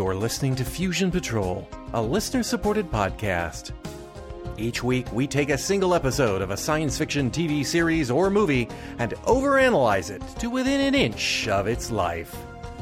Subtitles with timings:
[0.00, 3.72] You're listening to Fusion Patrol, a listener supported podcast.
[4.56, 8.66] Each week, we take a single episode of a science fiction TV series or movie
[8.98, 12.34] and overanalyze it to within an inch of its life.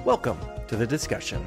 [0.04, 1.44] Welcome to the discussion.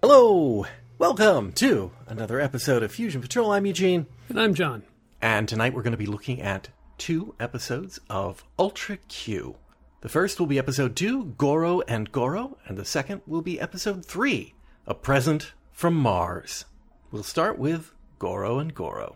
[0.00, 0.64] Hello!
[0.96, 3.50] Welcome to another episode of Fusion Patrol.
[3.50, 4.06] I'm Eugene.
[4.28, 4.84] And I'm John.
[5.20, 9.56] And tonight we're going to be looking at two episodes of Ultra Q.
[10.02, 14.04] The first will be episode 2, Goro and Goro, and the second will be episode
[14.04, 14.52] 3,
[14.88, 16.64] A Present from Mars.
[17.12, 19.14] We'll start with Goro and Goro.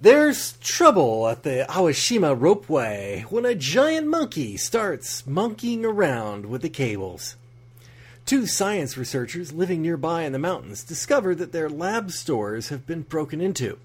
[0.00, 6.68] There's trouble at the Awashima ropeway when a giant monkey starts monkeying around with the
[6.68, 7.36] cables.
[8.26, 13.02] Two science researchers living nearby in the mountains discover that their lab stores have been
[13.02, 13.78] broken into.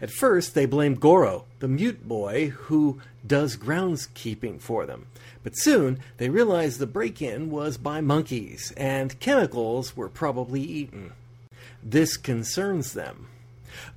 [0.00, 5.06] At first, they blame Goro, the mute boy who does groundskeeping for them.
[5.42, 11.12] But soon, they realize the break in was by monkeys, and chemicals were probably eaten.
[11.82, 13.28] This concerns them.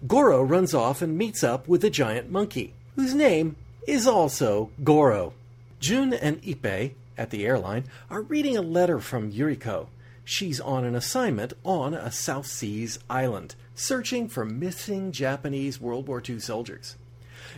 [0.07, 3.55] Goro runs off and meets up with a giant monkey, whose name
[3.87, 5.33] is also Goro.
[5.79, 9.87] Jun and Ippei, at the airline, are reading a letter from Yuriko.
[10.23, 16.21] She's on an assignment on a South Seas island, searching for missing Japanese World War
[16.27, 16.95] II soldiers.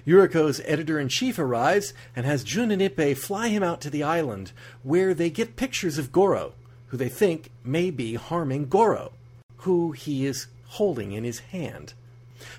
[0.06, 4.04] Yuriko's editor in chief arrives and has Jun and Ippei fly him out to the
[4.04, 4.52] island,
[4.84, 6.54] where they get pictures of Goro,
[6.88, 9.12] who they think may be harming Goro,
[9.58, 11.94] who he is holding in his hand.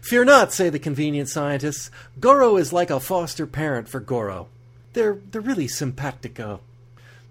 [0.00, 1.90] Fear not, say the convenient scientists.
[2.20, 4.48] Goro is like a foster parent for Goro.
[4.92, 6.60] They're, they're really simpatico.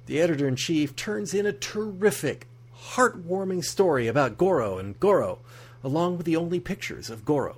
[0.08, 2.48] The editor in chief turns in a terrific,
[2.94, 5.40] heartwarming story about Goro and Goro,
[5.84, 7.58] along with the only pictures of Goro.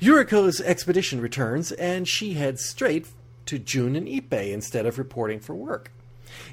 [0.00, 3.06] Yuriko's expedition returns, and she heads straight
[3.46, 5.90] to Jun and Ippei instead of reporting for work.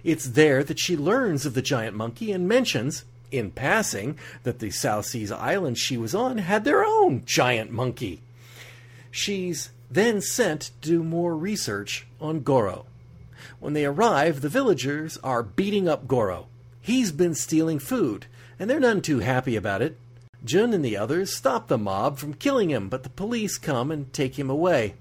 [0.04, 4.72] It's there that she learns of the giant monkey and mentions, in passing, that the
[4.72, 8.22] South Seas island she was on had their own giant monkey.
[9.10, 12.86] She's then sent to do more research on Goro.
[13.60, 16.48] When they arrive, the villagers are beating up Goro.
[16.82, 18.26] He's been stealing food,
[18.58, 19.98] and they're none too happy about it.
[20.44, 24.12] Jun and the others stop the mob from killing him, but the police come and
[24.12, 24.96] take him away.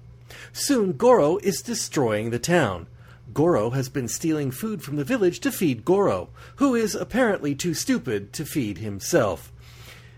[0.53, 2.87] Soon Goro is destroying the town.
[3.33, 7.73] Goro has been stealing food from the village to feed Goro, who is apparently too
[7.73, 9.51] stupid to feed himself.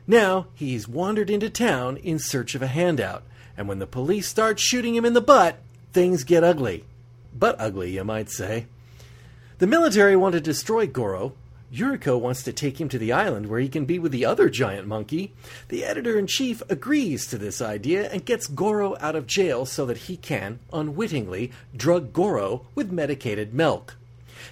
[0.06, 3.24] Now he's wandered into town in search of a handout,
[3.56, 5.60] and when the police start shooting him in the butt,
[5.94, 6.86] things get ugly.
[7.38, 8.66] But ugly, you might say.
[9.60, 11.34] The military want to destroy Goro,
[11.74, 14.48] Yuriko wants to take him to the island where he can be with the other
[14.48, 15.34] giant monkey.
[15.70, 19.84] The editor in chief agrees to this idea and gets Goro out of jail so
[19.88, 23.96] that he can, unwittingly, drug Goro with medicated milk.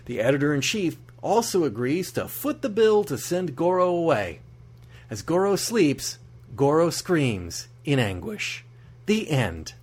[0.06, 4.40] The editor in chief also agrees to foot the bill to send Goro away.
[5.12, 6.18] As Goro sleeps,
[6.56, 8.66] Goro screams in anguish.
[9.06, 9.74] The end.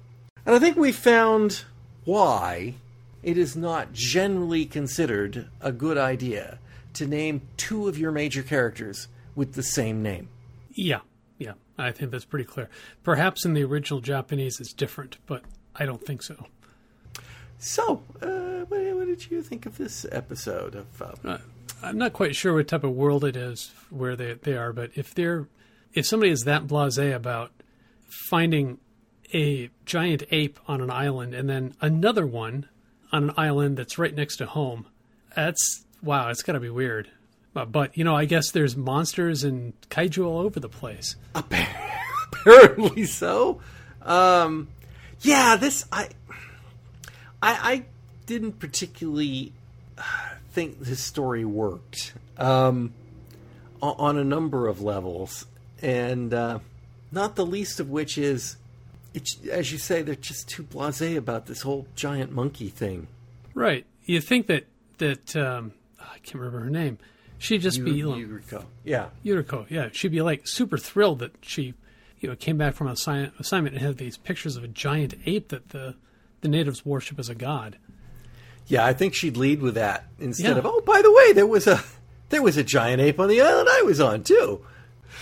[0.45, 1.65] And I think we found
[2.05, 2.75] why
[3.23, 6.59] it is not generally considered a good idea
[6.99, 10.29] to name two of your major characters with the same name.
[10.73, 11.01] Yeah,
[11.39, 12.69] yeah, I think that's pretty clear.
[13.03, 15.43] Perhaps in the original Japanese it's different, but
[15.75, 16.47] I don't think so.
[17.59, 21.03] So, uh, what, what, did you think of this episode of?
[21.03, 21.15] Uh...
[21.25, 21.39] Uh,
[21.83, 24.91] I'm not quite sure what type of world it is where they they are, but
[24.95, 25.49] if they're
[25.95, 27.51] if somebody is that blasé about
[28.29, 28.79] finding
[29.35, 32.69] a giant ape on an island and then another one
[33.13, 34.87] on an island that's right next to home,
[35.35, 37.11] that's wow, it's got to be weird.
[37.55, 41.17] But, but, you know, I guess there's monsters and kaiju all over the place.
[41.35, 43.61] Apparently so.
[44.03, 44.69] Um,
[45.21, 46.09] yeah, this I,
[47.43, 47.85] I, I
[48.27, 49.53] didn't particularly
[49.97, 50.03] uh,
[50.51, 52.93] think this story worked um,
[53.83, 55.47] on a number of levels,
[55.83, 56.59] and uh,
[57.11, 58.57] not the least of which is,
[59.51, 63.09] as you say, they're just too blasé about this whole giant monkey thing.
[63.55, 63.85] Right.
[64.05, 64.67] You think that
[64.99, 65.73] that um,
[66.11, 66.99] I can't remember her name.
[67.39, 68.65] She'd just be like, Yuriko.
[68.85, 69.09] Yeah.
[69.25, 69.91] Yuriko, yeah.
[69.93, 71.75] She'd be like super thrilled that she,
[72.19, 75.15] you know, came back from an assi- assignment and had these pictures of a giant
[75.25, 75.95] ape that the
[76.41, 77.79] the natives worship as a god.
[78.67, 80.59] Yeah, I think she'd lead with that instead yeah.
[80.59, 81.83] of, oh, by the way, there was a
[82.29, 84.65] there was a giant ape on the island I was on too,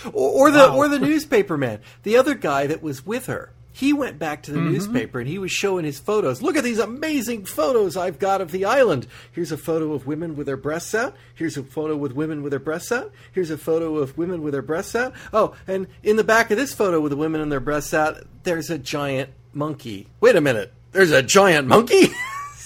[0.05, 0.75] or, or the wow.
[0.75, 3.53] or the newspaper man, the other guy that was with her.
[3.77, 4.71] He went back to the mm-hmm.
[4.71, 6.41] newspaper and he was showing his photos.
[6.41, 9.05] Look at these amazing photos I've got of the island.
[9.31, 11.15] Here's a photo of women with their breasts out.
[11.35, 13.11] Here's a photo with women with their breasts out.
[13.33, 15.13] Here's a photo of women with their breasts out.
[15.31, 18.23] Oh, and in the back of this photo with the women and their breasts out,
[18.41, 20.07] there's a giant monkey.
[20.21, 20.73] Wait a minute.
[20.91, 22.07] There's a giant monkey?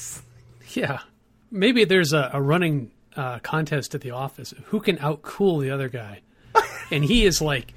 [0.70, 1.02] yeah.
[1.52, 4.54] maybe there's a, a running uh, contest at the office.
[4.68, 6.22] Who can outcool the other guy?
[6.90, 7.74] and he is like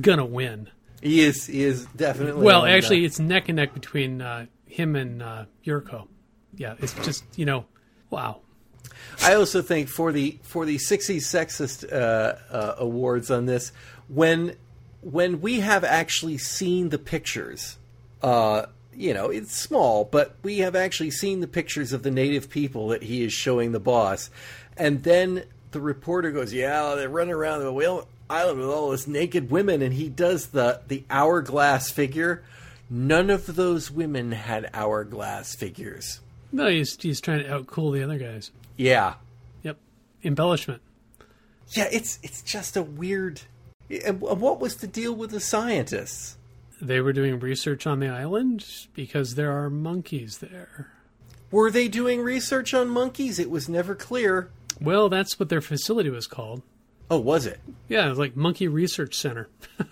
[0.00, 0.70] gonna win.
[1.02, 1.46] He is.
[1.46, 2.42] He is definitely.
[2.42, 6.08] Well, actually, it's neck and neck between uh, him and uh, Yurko.
[6.54, 7.66] Yeah, it's just you know,
[8.10, 8.40] wow.
[9.22, 13.72] I also think for the for the 60s sexist uh, uh, awards on this,
[14.08, 14.56] when
[15.00, 17.78] when we have actually seen the pictures,
[18.22, 22.50] uh, you know, it's small, but we have actually seen the pictures of the native
[22.50, 24.30] people that he is showing the boss,
[24.76, 27.72] and then the reporter goes, "Yeah, they're running around the
[28.28, 32.42] island with all this naked women," and he does the the hourglass figure.
[32.88, 36.20] None of those women had hourglass figures.
[36.52, 38.50] No, he's he's trying to outcool the other guys.
[38.76, 39.14] Yeah,
[39.62, 39.78] Yep,
[40.24, 40.82] embellishment.
[41.70, 43.42] Yeah, it's it's just a weird.
[44.04, 46.36] And what was the deal with the scientists?
[46.80, 50.92] They were doing research on the island because there are monkeys there.
[51.50, 53.38] Were they doing research on monkeys?
[53.38, 54.50] It was never clear.
[54.80, 56.62] Well, that's what their facility was called.
[57.10, 57.60] Oh, was it?
[57.88, 59.48] Yeah, it was like Monkey Research Center.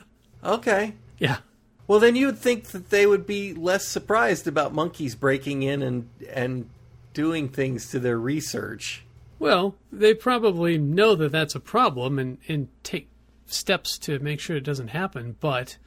[0.44, 0.92] Okay.
[1.18, 1.38] yeah.
[1.86, 5.80] Well, then you would think that they would be less surprised about monkeys breaking in
[5.82, 6.68] and and
[7.14, 9.04] doing things to their research.
[9.38, 13.08] Well, they probably know that that's a problem and, and take
[13.46, 15.36] steps to make sure it doesn't happen.
[15.40, 15.78] But,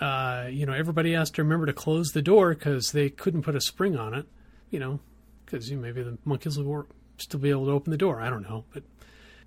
[0.00, 3.54] uh, you know, everybody has to remember to close the door because they couldn't put
[3.54, 4.26] a spring on it,
[4.70, 5.00] you know,
[5.44, 6.86] because you know, maybe the monkeys will
[7.18, 8.20] still be able to open the door.
[8.20, 8.64] I don't know.
[8.72, 8.82] But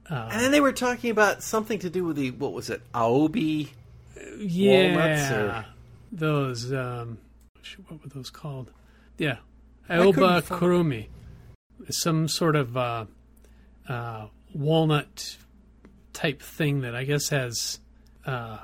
[0.10, 2.82] and then they were talking about something to do with the what was it?
[2.94, 3.70] Aobi.
[4.40, 5.66] yeah, Walnuts or-
[6.12, 7.18] those, um,
[7.88, 8.72] what were those called?
[9.18, 9.38] Yeah.
[9.90, 11.08] Aoba kurumi.
[11.90, 13.06] Some sort of uh,
[13.88, 15.38] uh, walnut
[16.14, 17.80] type thing that I guess has.
[18.26, 18.58] Uh,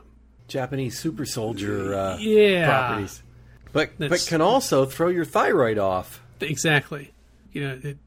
[0.50, 2.68] Japanese super soldier uh, Yeah.
[2.68, 3.24] properties,
[3.72, 6.22] but but can also throw your thyroid off.
[6.42, 7.12] Exactly.
[7.54, 7.98] You know, it,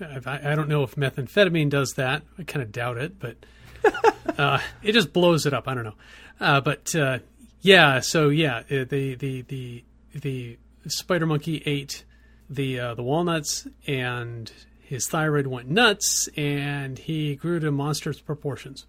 [0.00, 2.22] I, I don't know if methamphetamine does that.
[2.38, 3.36] I kind of doubt it, but
[4.38, 5.68] uh, it just blows it up.
[5.68, 5.94] I don't know.
[6.40, 7.18] Uh, but uh,
[7.60, 12.04] yeah, so yeah, uh, the the the the spider monkey ate
[12.48, 14.50] the uh, the walnuts, and
[14.80, 18.86] his thyroid went nuts, and he grew to monstrous proportions.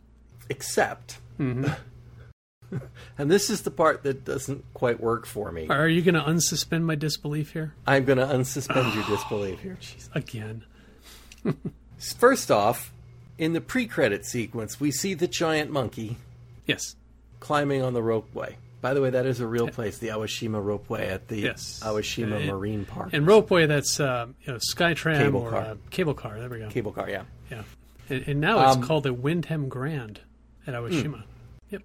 [0.49, 2.77] Except, Mm-hmm.
[3.17, 5.67] and this is the part that doesn't quite work for me.
[5.69, 9.77] Are you going to unsuspend my disbelief here I'm going to unsuspend your disbelief here.
[10.13, 10.63] again?
[12.17, 12.91] First off,
[13.37, 16.17] in the pre-credit sequence, we see the giant monkey
[16.65, 16.95] Yes.
[17.39, 18.55] climbing on the ropeway.
[18.81, 21.81] By the way, that is a real place, the Awashima ropeway at the Yes.
[21.83, 23.13] Awashima Marine Park.
[23.13, 25.59] And ropeway, that's uh, you know, Skytram Cable or car.
[25.61, 26.39] Uh, cable car.
[26.39, 26.69] There we go.
[26.69, 27.23] Cable car, yeah.
[27.51, 27.61] Yeah.
[28.09, 30.21] And, and now it's Um, called the Wyndham Grand
[30.65, 31.23] at Awashima.
[31.69, 31.83] Yep.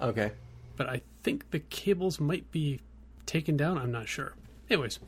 [0.00, 0.30] Okay.
[0.76, 2.80] But I think the cables might be
[3.26, 3.76] taken down.
[3.78, 4.34] I'm not sure.
[4.70, 5.00] Anyways,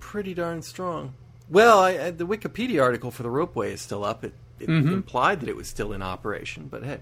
[0.00, 1.14] Pretty darn strong.
[1.50, 4.24] Well, I, I, the Wikipedia article for the ropeway is still up.
[4.24, 4.92] It, it Mm-hmm.
[4.92, 7.00] implied that it was still in operation, but hey.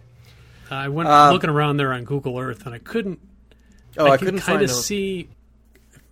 [0.70, 3.20] I went Um, looking around there on Google Earth and I couldn't.
[3.98, 5.28] Oh, I, can couldn't kind of see.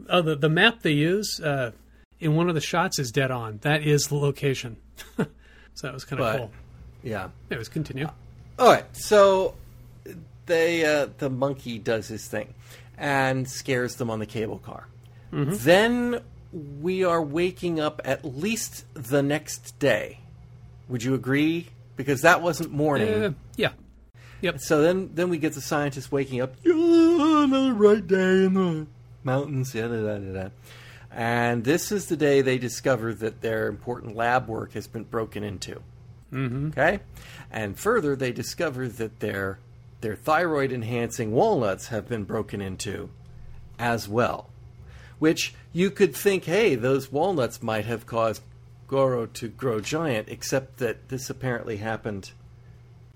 [0.08, 1.72] Oh, the the map they use uh,
[2.20, 3.58] in one of the shots is dead on.
[3.62, 4.76] That is the location.
[5.16, 5.26] so
[5.82, 6.50] that was kind of But- cool.
[7.02, 7.28] Yeah.
[7.50, 8.08] Anyways, continue.
[8.58, 9.54] All right, so
[10.44, 12.52] they uh, the monkey does his thing
[12.98, 14.86] and scares them on the cable car.
[15.32, 16.20] Then
[16.52, 20.20] we are waking up at least the next day.
[20.88, 21.68] Would you agree?
[21.96, 23.08] Because that wasn't morning.
[23.08, 24.56] Uh, yeah.
[24.56, 26.54] So then, then we get the scientists waking up.
[26.62, 26.72] "Yeah,
[27.44, 28.86] another bright day in the
[29.22, 29.74] mountains.
[29.74, 30.48] Yeah, da, da, da, da."
[31.10, 35.42] And this is the day they discover that their important lab work has been broken
[35.44, 35.82] into.
[36.32, 36.68] Mm-hmm.
[36.68, 37.00] Okay,
[37.50, 39.58] and further, they discover that their
[40.00, 43.10] their thyroid enhancing walnuts have been broken into
[43.78, 44.49] as well.
[45.20, 48.42] Which you could think, hey, those walnuts might have caused
[48.88, 52.32] Goro to grow giant, except that this apparently happened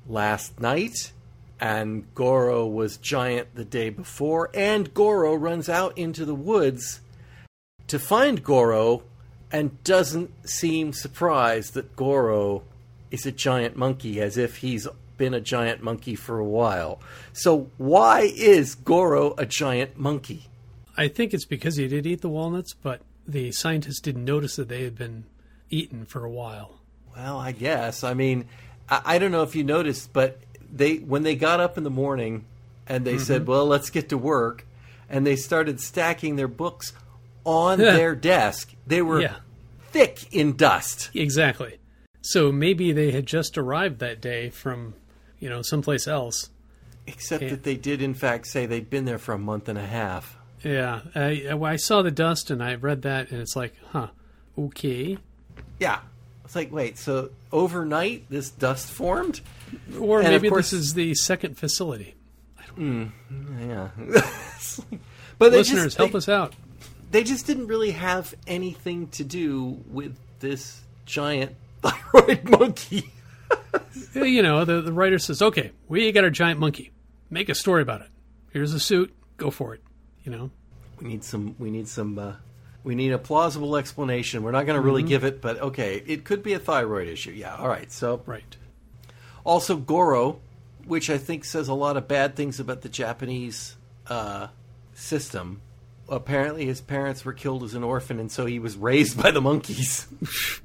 [0.06, 1.10] last night,
[1.58, 7.00] and Goro was giant the day before, and Goro runs out into the woods
[7.88, 9.02] to find Goro
[9.50, 12.62] and doesn't seem surprised that Goro
[13.10, 17.00] is a giant monkey, as if he's been a giant monkey for a while.
[17.32, 20.48] So, why is Goro a giant monkey?
[20.96, 24.68] I think it's because he did eat the walnuts, but the scientists didn't notice that
[24.68, 25.24] they had been
[25.70, 26.80] eaten for a while.
[27.16, 28.04] Well, I guess.
[28.04, 28.46] I mean,
[28.88, 30.38] I, I don't know if you noticed, but
[30.72, 32.44] they when they got up in the morning
[32.86, 33.50] and they said, mm-hmm.
[33.50, 34.66] "Well, let's get to work,"
[35.08, 36.92] and they started stacking their books
[37.44, 39.36] on their desk, they were Yeah.
[39.90, 41.10] thick in dust.
[41.14, 41.78] Exactly.
[42.22, 44.94] So maybe they had just arrived that day from,
[45.38, 46.48] you know, someplace else.
[47.06, 47.50] Except Yeah.
[47.50, 50.38] that they did, in fact, say they'd been there for a month and a half.
[50.64, 54.08] Yeah, I, I saw the dust and I read that, and it's like, huh,
[54.58, 55.18] okay.
[55.78, 56.00] Yeah,
[56.44, 59.40] It's like, wait, so overnight this dust formed?
[59.98, 62.14] Or And maybe course- this is the second facility.
[62.76, 63.06] Hmm.
[63.60, 63.90] Yeah.
[65.38, 66.54] but they Listeners, just, help they, us out.
[67.10, 73.10] they just didn't really have anything to do with this giant thyroid monkey.
[74.14, 76.92] You know, the, the writer says, okay, we got our giant monkey.
[77.30, 78.08] Make a story about it.
[78.52, 79.12] Here's a suit.
[79.36, 79.82] Go for it.
[80.24, 80.50] You know?
[81.00, 81.54] We need some.
[81.58, 82.18] We need some.
[82.18, 82.32] Uh,
[82.82, 84.42] we need a plausible explanation.
[84.42, 87.30] We're not going to really give it, but okay, it could be a thyroid issue.
[87.32, 87.56] Yeah.
[87.56, 87.90] All right.
[87.90, 88.56] So Right.
[89.44, 90.40] also Goro,
[90.86, 93.76] which I think says a lot of bad things about the Japanese
[94.06, 94.48] uh,
[94.92, 95.62] system.
[96.08, 99.40] Apparently, his parents were killed as an orphan, and so he was raised by the
[99.40, 100.06] monkeys.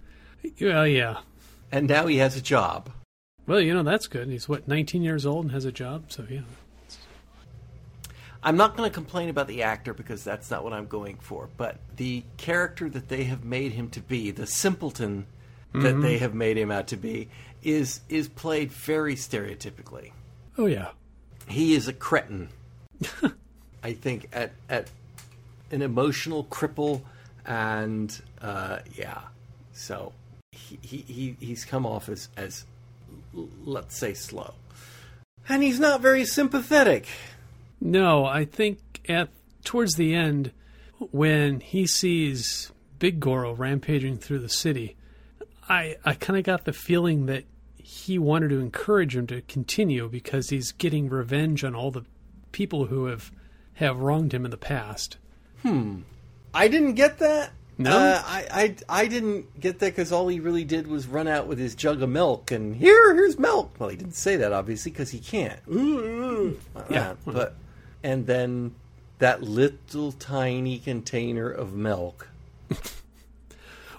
[0.61, 1.19] Well, yeah.
[1.71, 2.89] And now he has a job.
[3.45, 4.29] Well, you know, that's good.
[4.29, 6.05] He's, what, 19 years old and has a job?
[6.11, 6.41] So, yeah.
[8.41, 11.49] I'm not going to complain about the actor because that's not what I'm going for.
[11.57, 15.27] But the character that they have made him to be, the simpleton
[15.73, 17.29] that they have made him out to be,
[17.61, 20.11] is is played very stereotypically.
[20.57, 20.89] Oh, yeah.
[21.47, 22.49] He is a cretin.
[23.83, 24.89] I think at at
[25.71, 27.01] an emotional cripple,
[27.45, 29.21] and uh, yeah,
[29.73, 30.13] so
[30.51, 32.65] he, he he he's come off as as
[33.33, 34.53] let's say slow,
[35.47, 37.07] and he's not very sympathetic.
[37.81, 39.29] No, I think at
[39.63, 40.51] towards the end,
[41.11, 44.95] when he sees Big Goro rampaging through the city,
[45.67, 47.45] I I kind of got the feeling that
[47.77, 52.05] he wanted to encourage him to continue because he's getting revenge on all the
[52.51, 53.31] people who have
[53.75, 55.17] have wronged him in the past.
[55.63, 56.01] Hmm.
[56.53, 57.51] I didn't get that.
[57.77, 57.91] No?
[57.97, 61.47] uh, I, I I didn't get that because all he really did was run out
[61.47, 63.73] with his jug of milk and here, here's milk.
[63.79, 65.61] Well, he didn't say that obviously because he can't.
[66.89, 67.11] Yeah.
[67.11, 67.55] Uh, but
[68.03, 68.73] and then
[69.19, 72.29] that little tiny container of milk.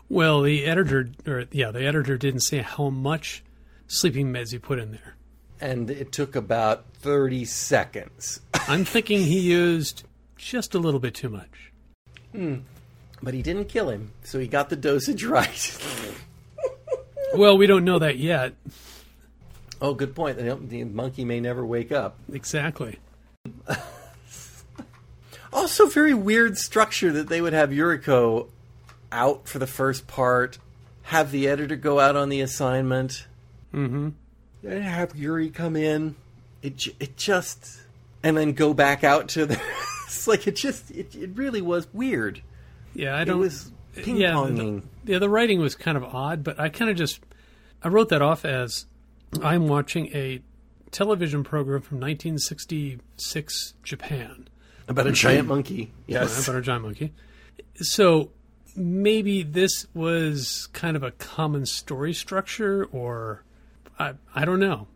[0.09, 3.45] Well, the editor, or yeah, the editor didn't say how much
[3.87, 5.15] sleeping meds he put in there.
[5.61, 8.41] and it took about 30 seconds.
[8.67, 10.03] I'm thinking he used
[10.37, 11.71] just a little bit too much.
[12.33, 12.57] Hmm.
[13.23, 15.79] but he didn't kill him, so he got the dosage right.
[17.35, 18.55] Well, we don't know that yet.
[19.81, 20.39] oh, good point.
[20.39, 22.19] The monkey may never wake up.
[22.33, 22.99] Exactly.
[25.53, 28.49] Also, very weird structure that they would have Yuriko
[29.11, 30.59] out for the first part,
[31.03, 33.27] have the editor go out on the assignment,
[33.75, 34.11] Mm-hmm.
[34.65, 36.15] and have Yuri come in.
[36.63, 37.81] It it just
[38.23, 39.61] and then go back out to the.
[40.07, 42.43] it's like it just it, it really was weird.
[42.95, 43.37] Yeah, I don't.
[43.39, 44.83] It was ping yeah, ponging.
[45.05, 47.21] the, yeah, the writing was kind of odd, but I kind of just
[47.83, 48.87] I wrote that off as
[49.43, 50.43] I'm watching a
[50.91, 54.49] television program from 1966 Japan
[54.89, 55.93] about a giant monkey.
[56.07, 57.13] Yes, about a giant monkey.
[57.77, 58.31] So
[58.77, 63.45] maybe this was kind of a common story structure, or
[63.99, 64.89] I I don't know.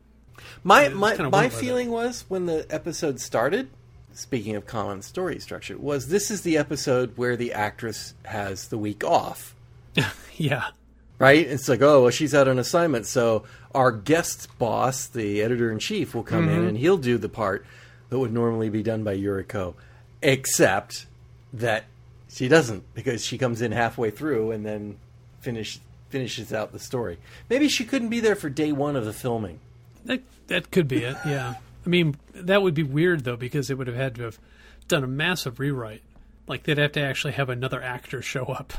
[0.62, 3.70] My my kinda my weird by feeling was when the episode started.
[4.12, 8.78] Speaking of common story structure, was this is the episode where the actress has the
[8.78, 9.56] week off,
[10.36, 10.68] Yeah,
[11.18, 11.46] right?
[11.46, 13.44] It's like, oh, well, she's out on assignment, so
[13.74, 16.68] our guest boss, the editor in chief, will come in mm-hmm.
[16.68, 17.66] and he'll do the part
[18.08, 19.74] that would normally be done by Yuriko,
[20.22, 21.06] except
[21.52, 21.84] that
[22.28, 24.96] she doesn't because she comes in halfway through and then
[25.40, 25.80] finish
[26.10, 27.18] finishes out the story.
[27.50, 29.58] Maybe she couldn't be there for day one of the filming.
[30.04, 31.16] that that could be it.
[31.26, 31.54] Yeah,
[31.84, 34.38] I mean that would be weird though because it would have had to have
[34.88, 36.02] done a massive rewrite.
[36.46, 38.72] Like they'd have to actually have another actor show up.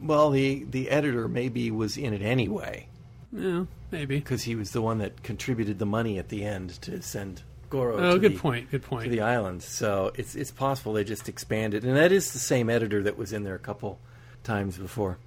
[0.00, 2.88] Well, the the editor maybe was in it anyway
[3.32, 4.18] Yeah, maybe.
[4.18, 7.96] because he was the one that contributed the money at the end to send Goro.
[7.96, 8.70] Oh, to good the, point.
[8.70, 9.04] Good point.
[9.04, 12.68] To the island, so it's it's possible they just expanded, and that is the same
[12.70, 13.98] editor that was in there a couple
[14.42, 15.18] times before.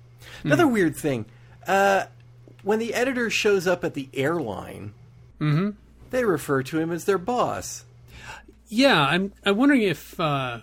[0.44, 1.26] Another weird thing,
[1.68, 2.06] uh,
[2.64, 4.94] when the editor shows up at the airline,
[5.40, 7.84] they refer to him as their boss.
[8.70, 9.34] Yeah, I'm.
[9.46, 10.60] I'm wondering if uh,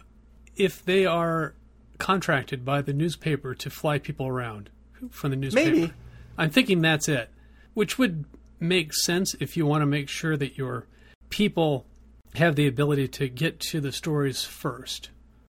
[0.56, 1.54] if they are
[1.98, 4.70] contracted by the newspaper to fly people around
[5.10, 5.70] from the newspaper.
[5.70, 5.92] Maybe.
[6.36, 7.30] I'm thinking that's it,
[7.74, 8.24] which would
[8.60, 10.86] make sense if you want to make sure that your
[11.30, 11.86] people
[12.34, 15.10] have the ability to get to the stories first.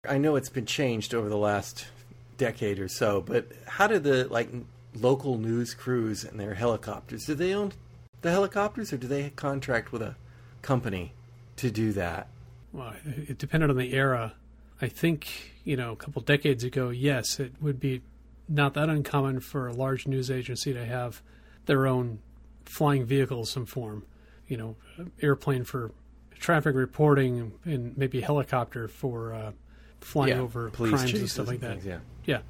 [0.08, 1.86] I know it's been changed over the last
[2.38, 4.48] decade or so, but how do the like
[4.94, 7.26] local news crews and their helicopters?
[7.26, 7.72] Do they own
[8.22, 10.16] the helicopters, or do they contract with a
[10.62, 11.12] company
[11.56, 12.28] to do that?
[12.72, 14.34] Well, it depended on the era.
[14.80, 18.02] I think you know a couple decades ago, yes, it would be
[18.48, 21.22] not that uncommon for a large news agency to have
[21.66, 22.18] their own
[22.64, 24.04] flying vehicle of some form.
[24.48, 24.76] You know,
[25.22, 25.92] airplane for
[26.38, 29.52] traffic reporting and maybe helicopter for uh,
[30.00, 31.80] flying over police crimes and stuff like that.
[31.80, 31.98] things, yeah.
[32.26, 32.40] Yeah,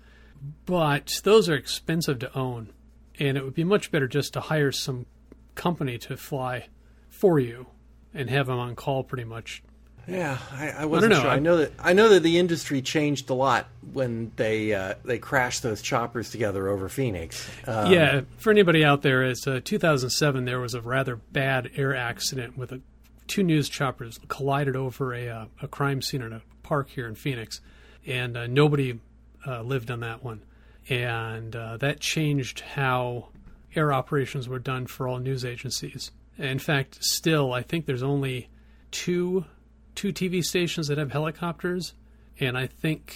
[0.66, 2.70] but those are expensive to own,
[3.18, 5.06] and it would be much better just to hire some
[5.54, 6.66] company to fly
[7.08, 7.66] for you
[8.14, 9.62] and have them on call pretty much.
[10.06, 11.20] Yeah, I, I wasn't know.
[11.20, 11.30] sure.
[11.30, 15.18] I know that I know that the industry changed a lot when they uh, they
[15.18, 17.48] crashed those choppers together over Phoenix.
[17.66, 20.44] Um, yeah, for anybody out there, it's uh, 2007.
[20.44, 22.80] There was a rather bad air accident with a,
[23.28, 27.14] two news choppers collided over a, uh, a crime scene in a park here in
[27.14, 27.60] Phoenix,
[28.06, 28.98] and uh, nobody
[29.46, 30.42] uh, lived on that one,
[30.88, 33.28] and uh, that changed how
[33.74, 36.10] air operations were done for all news agencies.
[36.38, 38.48] In fact, still, I think there's only
[38.90, 39.44] two
[39.94, 41.94] two TV stations that have helicopters,
[42.40, 43.14] and I think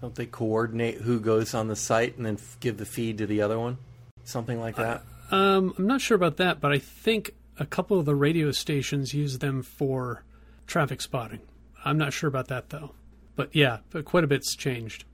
[0.00, 3.26] Don't they coordinate who goes on the site and then f- give the feed to
[3.26, 3.78] the other one?
[4.24, 5.02] Something like that.
[5.30, 9.14] Um, I'm not sure about that, but I think a couple of the radio stations
[9.14, 10.22] use them for
[10.66, 11.40] traffic spotting.
[11.84, 12.92] I'm not sure about that though.
[13.34, 15.04] But yeah, but quite a bit's changed.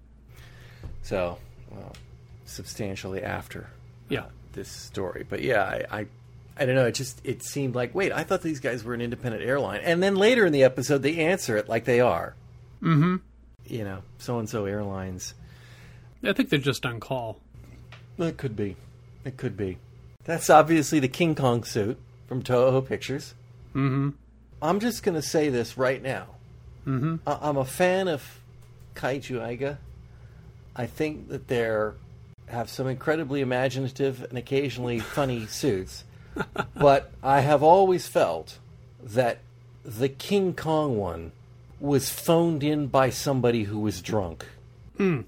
[1.02, 1.38] So,
[1.70, 1.92] well,
[2.44, 3.68] substantially after
[4.08, 4.26] Yeah.
[4.52, 5.24] this story.
[5.28, 6.06] But yeah, I, I
[6.58, 6.86] I don't know.
[6.86, 10.02] It just it seemed like wait, I thought these guys were an independent airline, and
[10.02, 12.34] then later in the episode they answer it like they are.
[12.82, 13.16] Mm-hmm.
[13.66, 15.34] You know, so and so airlines.
[16.24, 17.38] I think they're just on call.
[18.18, 18.76] It could be.
[19.24, 19.78] It could be.
[20.24, 23.34] That's obviously the King Kong suit from Toho Pictures.
[23.74, 24.10] Mm-hmm.
[24.60, 26.26] I'm just going to say this right now.
[26.86, 27.16] Mm-hmm.
[27.26, 28.40] I- I'm a fan of
[28.94, 29.78] Kaiju Eiga.
[30.74, 31.94] I think that they're
[32.48, 36.04] have some incredibly imaginative and occasionally funny suits.
[36.74, 38.58] But I have always felt
[39.02, 39.38] that
[39.84, 41.32] the King Kong one
[41.80, 44.44] was phoned in by somebody who was drunk.
[44.96, 45.20] Hmm.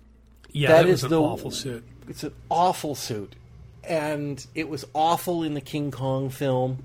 [0.52, 1.84] Yeah, That that, is an the- awful suit.
[2.08, 3.34] It's an awful suit.
[3.84, 6.84] And it was awful in the King Kong film.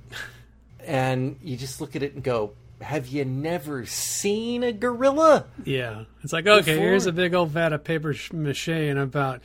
[0.86, 5.46] And you just look at it and go, Have you never seen a gorilla?
[5.64, 9.42] Yeah, it's like okay, Before- here's a big old vat of paper mache and about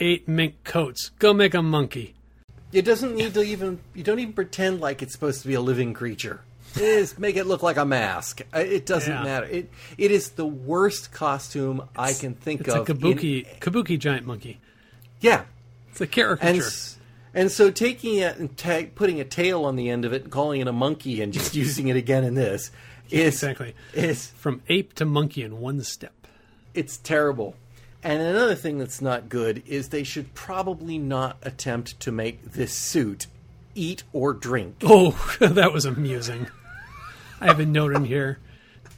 [0.00, 1.10] eight mink coats.
[1.20, 2.14] Go make a monkey.
[2.72, 5.60] It doesn't need to even, you don't even pretend like it's supposed to be a
[5.60, 6.40] living creature.
[6.76, 8.42] Is make it look like a mask.
[8.54, 9.24] Uh, It doesn't Yeah.
[9.24, 9.46] matter.
[9.46, 12.66] It it is the worst costume I can think of.
[12.68, 12.88] It's a of.
[12.90, 14.60] in- kabuki kabuki giant monkey.
[15.20, 15.42] yeah,
[15.90, 16.62] It's a and caricature.
[16.62, 16.96] s-
[17.34, 20.30] and so taking it and ta- putting a tail on the end of it and
[20.32, 22.70] calling it a monkey and just using it again in this
[23.10, 23.74] is Exactly.
[23.92, 26.12] is From ape to monkey in one step.
[26.72, 27.56] it's terrible.
[28.02, 32.72] And another thing that's not good is they should probably not attempt to make this
[32.72, 33.26] suit
[33.74, 34.76] eat or drink.
[34.84, 35.10] Oh,
[35.40, 36.46] that was amusing.
[37.40, 38.38] I have a note in here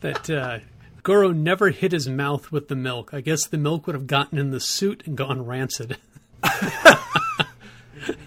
[0.00, 0.58] that uh,
[1.02, 3.12] Goro never hit his mouth with the milk.
[3.12, 5.96] I guess the milk would have gotten in the suit and gone rancid.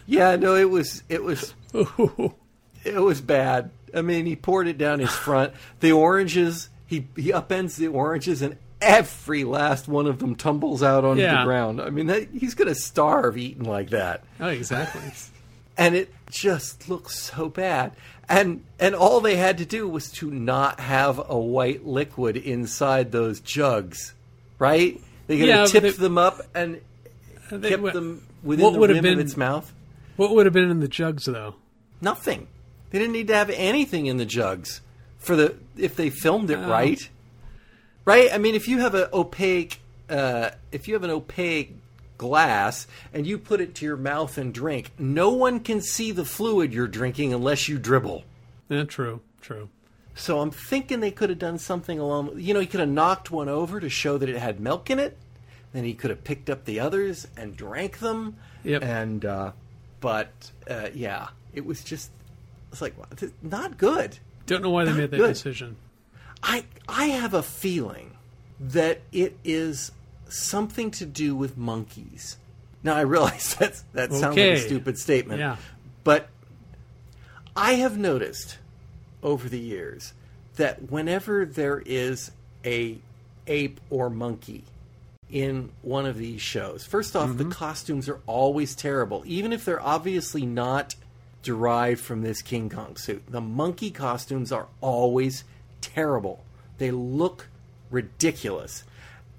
[0.08, 3.72] Yeah, no, it was it was it was bad.
[3.94, 5.54] I mean, he poured it down his front.
[5.80, 11.04] The oranges, he he upends the oranges, and every last one of them tumbles out
[11.04, 11.82] onto the ground.
[11.82, 15.02] I mean, that, he's going to starve eating like that, oh, exactly.
[15.78, 17.92] and it just looks so bad.
[18.30, 23.12] And and all they had to do was to not have a white liquid inside
[23.12, 24.14] those jugs,
[24.58, 25.00] right?
[25.28, 26.82] They could Yeah, have tipped they- them up and
[27.52, 29.72] They- kept them within what the would have been- of its mouth.
[30.16, 31.56] What would have been in the jugs, though?
[32.02, 32.48] Nothing.
[32.90, 34.82] They didn't need to have anything in the jugs
[35.20, 36.70] for the if they filmed it Oh.
[36.70, 37.08] right.
[38.06, 38.32] Right?
[38.32, 41.76] I mean, if you have an opaque, uh, if you have an opaque
[42.18, 46.24] glass and you put it to your mouth and drink, no one can see the
[46.24, 48.24] fluid you're drinking unless you dribble.
[48.70, 49.70] Yeah, true, true.
[50.14, 52.40] So I'm thinking they could have done something along.
[52.40, 55.00] You know, he could have knocked one over to show that it had milk in
[55.00, 55.18] it.
[55.74, 58.38] Then he could have picked up the others and drank them.
[58.64, 58.82] Yep.
[58.82, 59.52] And uh,
[60.00, 62.12] but uh, yeah, it was just
[62.72, 62.96] it's like
[63.42, 64.18] not good.
[64.46, 65.34] Don't know why they made that Good.
[65.34, 65.76] decision.
[66.46, 68.12] I I have a feeling
[68.60, 69.92] that it is
[70.30, 72.38] something to do with monkeys.
[72.84, 75.40] Now I realize that's that sounds like a stupid statement.
[75.40, 75.58] Yeah.
[76.04, 76.30] But
[77.56, 78.60] I have noticed
[79.24, 80.14] over the years
[80.56, 82.32] that whenever there is
[82.64, 83.00] a
[83.48, 84.64] ape or monkey
[85.30, 87.52] in one of these shows, first off, the mm-hmm.
[87.52, 90.96] costumes are always terrible, even if they're obviously not
[91.42, 93.24] derived from this King Kong suit.
[93.28, 95.44] The monkey costumes are always
[95.94, 96.44] terrible.
[96.78, 97.48] They look
[97.90, 98.84] ridiculous.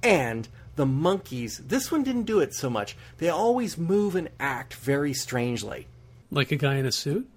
[0.02, 2.96] And the monkeys, this one didn't do it so much.
[3.18, 5.86] They always move and act very strangely.
[6.30, 7.28] Like a guy in a suit?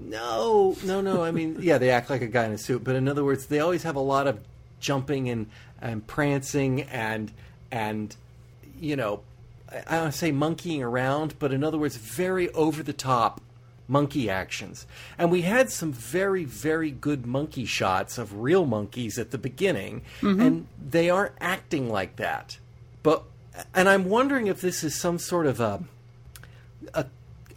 [0.00, 1.22] No, no, no.
[1.22, 3.46] I mean, yeah, they act like a guy in a suit, but in other words,
[3.46, 4.40] they always have a lot of
[4.80, 5.46] jumping and
[5.80, 7.32] and prancing and
[7.70, 8.14] and
[8.80, 9.20] you know,
[9.70, 13.40] I, I don't say monkeying around, but in other words, very over the top
[13.88, 14.86] monkey actions.
[15.18, 20.02] And we had some very very good monkey shots of real monkeys at the beginning,
[20.20, 20.40] mm-hmm.
[20.40, 22.58] and they aren't acting like that.
[23.02, 23.24] But
[23.74, 25.84] and I'm wondering if this is some sort of a
[26.94, 27.06] a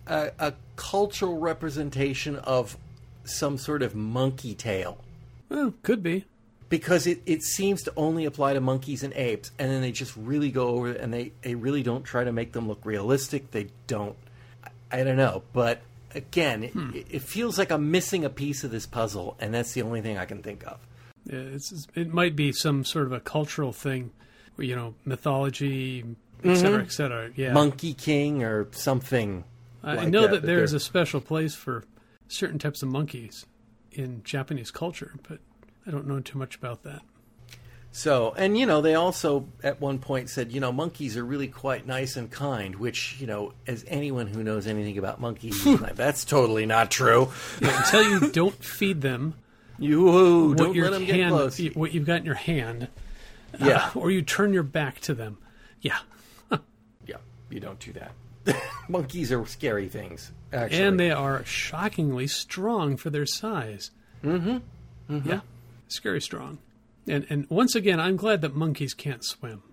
[0.07, 2.77] a, a cultural representation of
[3.25, 5.03] some sort of monkey tale
[5.49, 6.23] Well, could be.
[6.69, 10.15] because it, it seems to only apply to monkeys and apes and then they just
[10.15, 13.67] really go over and they, they really don't try to make them look realistic they
[13.87, 14.15] don't
[14.63, 14.69] i,
[15.01, 15.81] I don't know but
[16.15, 16.91] again it, hmm.
[16.93, 20.17] it feels like i'm missing a piece of this puzzle and that's the only thing
[20.17, 20.79] i can think of
[21.25, 24.11] Yeah, It's, it might be some sort of a cultural thing,
[24.57, 26.55] you know, mythology, et mm-hmm.
[26.55, 27.31] cetera, et cetera.
[27.35, 27.53] Yeah.
[27.53, 29.43] monkey king or something
[29.83, 31.83] I like know that, that, there's they're- a special place for
[32.29, 33.45] certain types of monkeys
[33.91, 35.39] in Japanese culture, but
[35.85, 37.01] I don't know too much about that.
[37.91, 41.47] So, and you know, they also at one point said, you know, monkeys are really
[41.47, 45.95] quite nice and kind, which, you know, as anyone who knows anything about monkeys, like,
[45.95, 47.31] that's totally not true.
[47.59, 49.33] Yeah, until you don't feed them
[49.79, 50.03] You
[50.49, 51.59] what don't let them get close.
[51.75, 52.87] what you've got in your hand,
[53.59, 55.37] Yeah, or you turn your back to them.
[55.81, 55.97] Yeah,
[57.05, 57.17] yeah,
[57.49, 58.11] you don't do that.
[58.89, 60.81] monkeys are scary things, actually.
[60.83, 63.91] and they are shockingly strong for their size.
[64.23, 65.27] Mm-hmm.
[65.29, 65.41] Yeah,
[65.87, 66.57] scary strong.
[67.07, 69.63] And and once again, I'm glad that monkeys can't swim,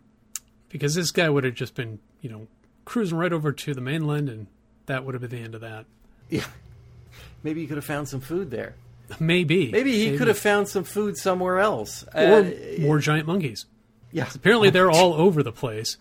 [0.69, 2.47] because this guy would have just been, you know,
[2.85, 4.47] cruising right over to the mainland, and
[4.87, 5.87] that would have been the end of that.
[6.29, 6.45] yeah.
[7.43, 8.75] Maybe you could have found some food there.
[9.21, 9.71] Maybe.
[9.71, 12.05] Maybe he could have found some food somewhere else.
[12.15, 13.67] Or Uh, more giant monkeys.
[14.13, 14.27] yeah.
[14.35, 15.99] Apparently, they're all over the place.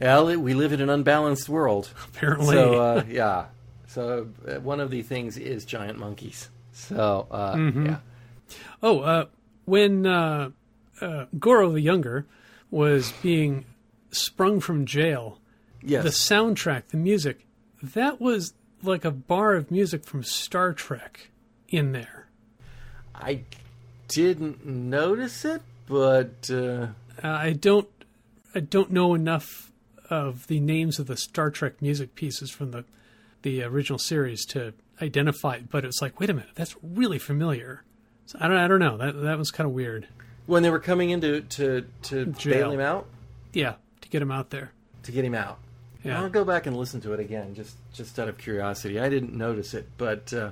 [0.00, 1.90] Well, we live in an unbalanced world.
[2.08, 2.54] Apparently.
[2.56, 3.46] So uh, yeah,
[3.86, 6.50] so uh, one of the things is giant monkeys.
[6.72, 7.86] So uh, Mm-hmm.
[7.86, 7.98] yeah,
[8.82, 9.24] Oh, uh,
[9.66, 10.50] when uh,
[11.00, 12.24] uh, Goro the Younger
[12.70, 13.66] was being
[14.10, 15.38] sprung from jail,
[15.82, 17.46] yes, the soundtrack, the music,
[17.82, 21.30] that was like a bar of music from Star Trek
[21.68, 22.28] in there.
[23.14, 23.40] I
[24.08, 26.88] didn't notice it, but uh,
[27.22, 27.88] Uh, I don't,
[28.54, 29.72] I don't know enough
[30.10, 32.84] of the names of the Star Trek music pieces from the
[33.42, 35.56] the original series to identify.
[35.56, 37.82] it, But it's like, wait a minute, that's really familiar.
[38.26, 38.96] So I don't, I don't know.
[38.96, 40.06] That that was kind of weird.
[40.46, 42.52] when they were coming in to to, to Jail.
[42.54, 43.06] bail him out,
[43.52, 44.72] Yeah, to get him out there.
[45.04, 45.58] to get him out.
[46.04, 46.20] Yeah.
[46.22, 49.00] I'll go back and listen to it again, just just out of curiosity.
[49.00, 50.50] I didn't notice it, but uh,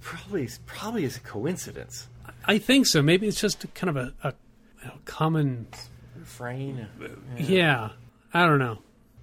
[0.00, 2.08] probably probably is a coincidence.
[2.44, 3.02] I think so.
[3.02, 4.34] Maybe it's just kind of a, a
[4.82, 5.66] you know, common.
[6.16, 6.86] Refrain.
[7.38, 7.90] Yeah.
[8.32, 8.78] I don't know.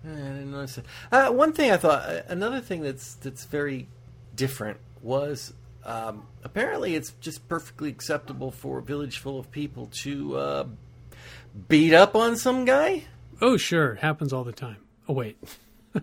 [0.05, 0.85] I didn't notice it.
[1.11, 3.87] Uh, one thing I thought, uh, another thing that's that's very
[4.35, 5.53] different was
[5.87, 10.67] um, apparently it's just perfectly acceptable for a village full of people to uh,
[11.67, 13.05] beat up on some guy.
[13.41, 14.77] Oh, sure, it happens all the time.
[15.09, 15.37] Oh, wait.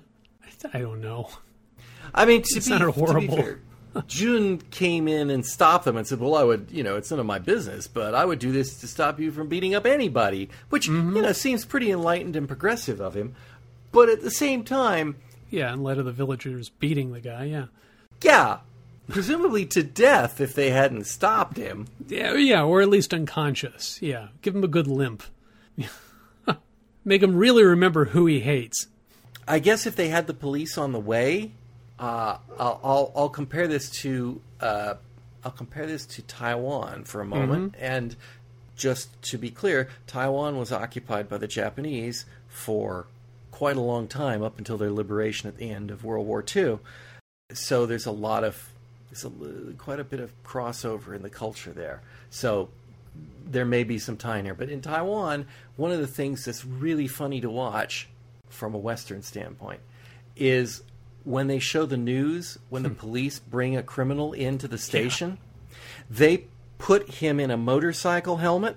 [0.72, 1.28] I don't know.
[2.14, 3.36] I mean, to, be, to be horrible.
[3.36, 3.60] fair,
[4.06, 7.20] June came in and stopped them and said, "Well, I would, you know, it's none
[7.20, 10.48] of my business, but I would do this to stop you from beating up anybody,"
[10.70, 11.16] which Mm-hmm.
[11.16, 13.34] you know seems pretty enlightened and progressive of him.
[13.92, 15.16] But at the same time,
[15.50, 17.44] Yeah, in light of the villagers beating the guy.
[17.44, 17.66] Yeah.
[18.22, 18.58] yeah,
[19.08, 21.86] presumably to death if they hadn't stopped him.
[22.08, 24.00] Yeah, yeah, or at least unconscious.
[24.00, 25.22] Yeah, give him a good limp.
[27.04, 28.86] Make him really remember who he hates.
[29.46, 31.52] I guess if they had the police on the way,
[31.98, 34.94] uh, I'll, I'll I'll compare this to uh,
[35.44, 38.16] I'll compare this to Taiwan for a moment, and
[38.76, 43.06] just to be clear, Taiwan was occupied by the Japanese for
[43.50, 46.78] quite a long time up until their liberation at the end of World War II.
[47.52, 48.68] So there's a lot of
[49.22, 52.02] there's a, quite a bit of crossover in the culture there.
[52.30, 52.70] So
[53.44, 54.54] there may be some tie in here.
[54.54, 55.46] But in Taiwan,
[55.76, 58.08] one of the things that's really funny to watch
[58.48, 59.80] from a Western standpoint
[60.36, 60.82] is
[61.24, 62.96] when they show the news, when the hmm.
[62.96, 65.38] police bring a criminal into the station,
[66.10, 66.46] they
[66.78, 68.76] put him in a motorcycle helmet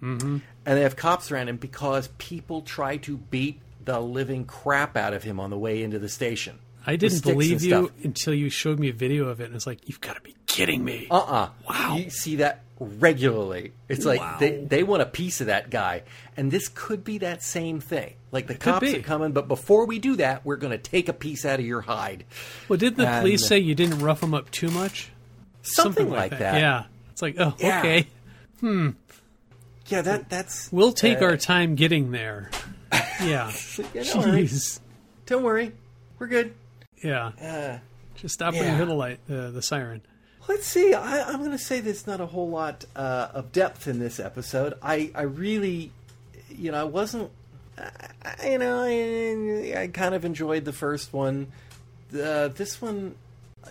[0.00, 0.38] mm-hmm.
[0.66, 5.12] and they have cops around him because people try to beat the living crap out
[5.12, 6.58] of him on the way into the station.
[6.86, 9.88] I didn't believe you until you showed me a video of it, and it's like,
[9.88, 11.06] you've got to be kidding me.
[11.10, 11.48] Uh-uh.
[11.68, 11.96] Wow.
[11.96, 13.72] You see that regularly.
[13.88, 14.36] It's like Wow.
[14.38, 16.02] they, they want a piece of that guy.
[16.36, 18.14] And this could be that same thing.
[18.32, 21.12] Like the cops are coming, but before we do that, we're going to take a
[21.12, 22.24] piece out of your hide.
[22.68, 25.10] well, didn't the and- police say you didn't rough him up too much?
[25.62, 26.60] Something, like, that.
[26.60, 26.84] Yeah.
[27.12, 27.78] It's like, oh, Yeah.
[27.78, 28.06] okay.
[28.60, 28.90] Hmm.
[29.86, 32.50] Yeah, that that's We'll take uh, our time getting there.
[33.22, 33.52] Yeah.
[33.94, 34.42] yeah, don't worry.
[34.44, 34.80] Jeez.
[35.26, 35.72] Don't worry.
[36.18, 36.52] We're good.
[37.04, 37.32] Yeah.
[37.40, 37.78] Uh,
[38.16, 38.76] Just stop when you yeah.
[38.76, 40.02] hear the light, uh, the siren.
[40.48, 40.94] Let's see.
[40.94, 44.18] I, I'm going to say there's not a whole lot uh, of depth in this
[44.18, 44.74] episode.
[44.82, 45.92] I, I really,
[46.50, 47.30] you know, I wasn't,
[47.78, 51.52] I, you know, I, I kind of enjoyed the first one.
[52.10, 53.14] This one,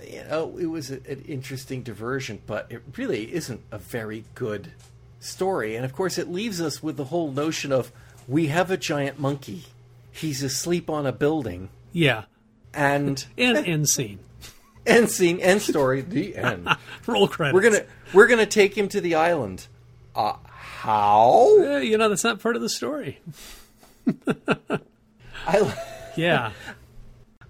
[0.08, 4.72] you know, it was a, an interesting diversion, but it really isn't a very good
[5.20, 5.76] story.
[5.76, 7.92] And of course, it leaves us with the whole notion of
[8.28, 9.66] we have a giant monkey.
[10.12, 11.70] He's asleep on a building.
[11.92, 12.24] Yeah.
[12.74, 14.20] And And end scene.
[14.86, 16.68] end scene, end story, the end.
[17.08, 17.54] Roll credits.
[17.54, 19.68] We're gonna we're gonna take him to the island.
[20.16, 21.58] Uh, how?
[21.60, 23.20] Eh, you know, that's not part of the story.
[25.48, 25.74] I
[26.16, 26.52] Yeah.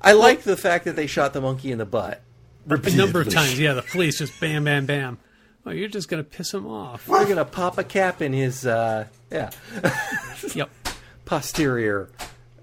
[0.01, 2.21] I like the fact that they shot the monkey in the butt.
[2.69, 5.17] A number of times, yeah, the police just bam, bam, bam.
[5.65, 7.07] Oh, you're just going to piss him off.
[7.07, 9.49] We're gonna pop a cap in his uh, yeah
[10.53, 10.69] Yep.
[11.25, 12.09] posterior.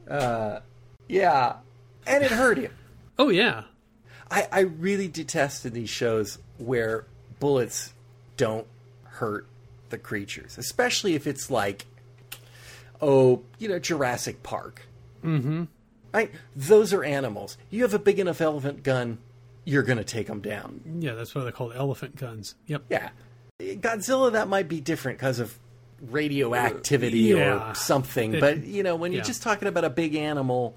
[0.08, 0.60] Uh,
[1.08, 1.56] yeah,
[2.06, 2.72] and it hurt him.
[3.18, 3.64] Oh, yeah.
[4.30, 7.04] I, I really detest in these shows where
[7.40, 7.92] bullets
[8.36, 8.66] don't
[9.04, 9.46] hurt
[9.90, 11.86] the creatures, especially if it's like,
[13.02, 14.82] oh, you know, Jurassic Park.
[15.24, 15.64] Mm-hmm.
[16.12, 16.30] Right?
[16.56, 17.56] Those are animals.
[17.70, 19.18] You have a big enough elephant gun,
[19.64, 20.80] you're going to take them down.
[21.00, 22.54] Yeah, that's why they're called elephant guns.
[22.66, 22.84] Yep.
[22.88, 23.10] Yeah.
[23.60, 25.56] Godzilla, that might be different because of
[26.00, 27.70] radioactivity Yeah.
[27.70, 28.34] or something.
[28.34, 30.74] It- but, you know, when you're just talking about a big animal,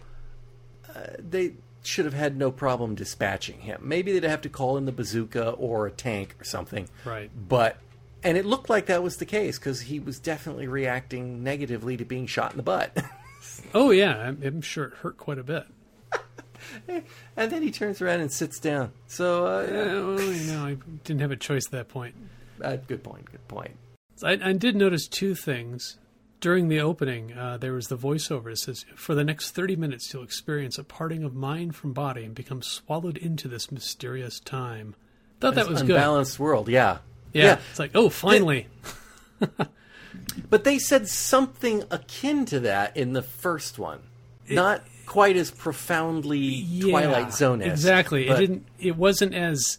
[1.19, 1.53] they
[1.83, 3.81] should have had no problem dispatching him.
[3.83, 6.87] Maybe they'd have to call in the bazooka or a tank or something.
[7.05, 7.29] Right.
[7.47, 7.77] But,
[8.23, 12.05] and it looked like that was the case because he was definitely reacting negatively to
[12.05, 12.97] being shot in the butt.
[13.73, 14.17] Oh, yeah.
[14.17, 15.65] I'm, I'm sure it hurt quite a bit.
[16.87, 18.91] and then he turns around and sits down.
[19.07, 19.77] So, uh, yeah.
[19.91, 22.15] Oh, you know, I didn't have a choice at that point.
[22.61, 23.29] Uh, good point.
[23.31, 23.75] Good point.
[24.23, 25.97] I, I did notice two things.
[26.43, 30.13] During the opening, uh, there was the voiceover that says, For the next 30 minutes,
[30.13, 34.93] you'll experience a parting of mind from body and become swallowed into this mysterious time.
[35.39, 35.91] Thought that was good.
[35.91, 36.67] Unbalanced world.
[36.67, 36.97] Yeah.
[37.31, 37.59] Yeah.
[37.69, 38.67] It's like, oh, finally.
[40.49, 43.99] But they said something akin to that in the first one.
[44.49, 47.71] Not quite as profoundly Yeah, Twilight Zone as.
[47.71, 48.27] Exactly.
[48.27, 48.67] It didn't.
[48.79, 49.77] It wasn't as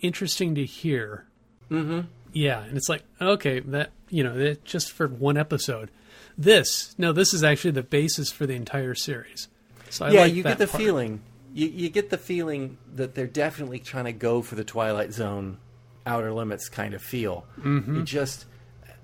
[0.00, 1.26] interesting to hear.
[1.70, 2.00] Mm-hmm.
[2.32, 5.90] Yeah, and it's like okay, that you know, that just for one episode.
[6.38, 9.48] This no, this is actually the basis for the entire series.
[9.90, 10.82] So I yeah, like you get the part.
[10.82, 11.20] feeling.
[11.52, 15.58] You, you get the feeling that they're definitely trying to go for the Twilight Zone,
[16.06, 17.44] Outer Limits kind of feel.
[17.58, 18.00] Mm-hmm.
[18.00, 18.46] It just,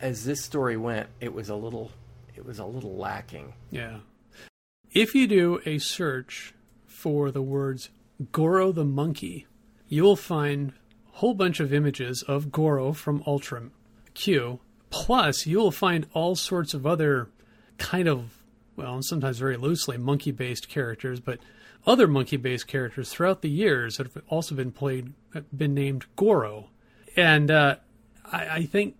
[0.00, 1.90] as this story went, it was a little,
[2.36, 3.54] it was a little lacking.
[3.72, 3.98] Yeah.
[4.92, 6.54] If you do a search
[6.86, 7.90] for the words
[8.30, 9.46] Goro the monkey,
[9.88, 10.72] you will find
[11.16, 13.70] whole bunch of images of Goro from Ultra
[14.12, 14.60] Q.
[14.90, 17.30] Plus, you will find all sorts of other
[17.78, 18.42] kind of,
[18.76, 21.38] well, sometimes very loosely monkey based characters, but
[21.86, 25.14] other monkey based characters throughout the years that have also been played,
[25.56, 26.68] been named Goro.
[27.16, 27.76] And uh,
[28.30, 28.96] I, I think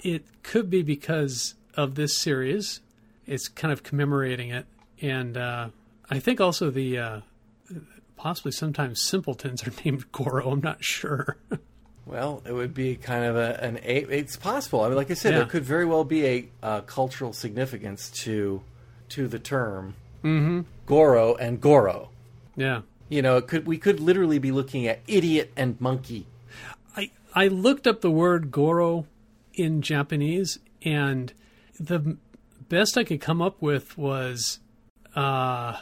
[0.00, 2.80] it could be because of this series.
[3.26, 4.66] It's kind of commemorating it,
[5.00, 5.68] and uh,
[6.10, 7.20] I think also the uh,
[8.16, 10.50] possibly sometimes simpletons are named Goro.
[10.50, 11.36] I'm not sure.
[12.06, 13.96] Well, it would be kind of a, an a.
[14.02, 14.82] It's possible.
[14.82, 15.38] I mean, like I said, Yeah.
[15.38, 18.62] there could very well be a uh, cultural significance to
[19.10, 20.62] to the term mm-hmm.
[20.86, 22.10] Goro and Goro.
[22.56, 26.26] yeah, You know, it could we could literally be looking at idiot and monkey.
[26.96, 29.06] I I looked up the word Goro
[29.54, 31.32] in Japanese, and
[31.80, 32.16] the
[32.68, 34.58] best I could come up with was
[35.16, 35.78] uh,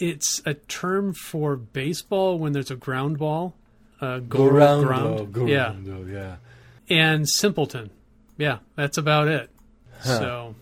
[0.00, 3.54] it's a term for baseball when there's a ground ball.
[4.00, 5.36] Uh, Goro ground.
[5.48, 5.74] Yeah.
[6.06, 6.36] yeah.
[6.88, 7.90] and simpleton.
[8.38, 9.50] Yeah, that's about it.
[10.02, 10.54] So,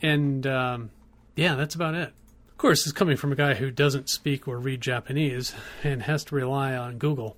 [0.00, 0.90] and um,
[1.34, 2.12] yeah, that's about it.
[2.52, 5.52] Of course, it's coming from a guy who doesn't speak or read Japanese
[5.82, 7.36] and has to rely on Google.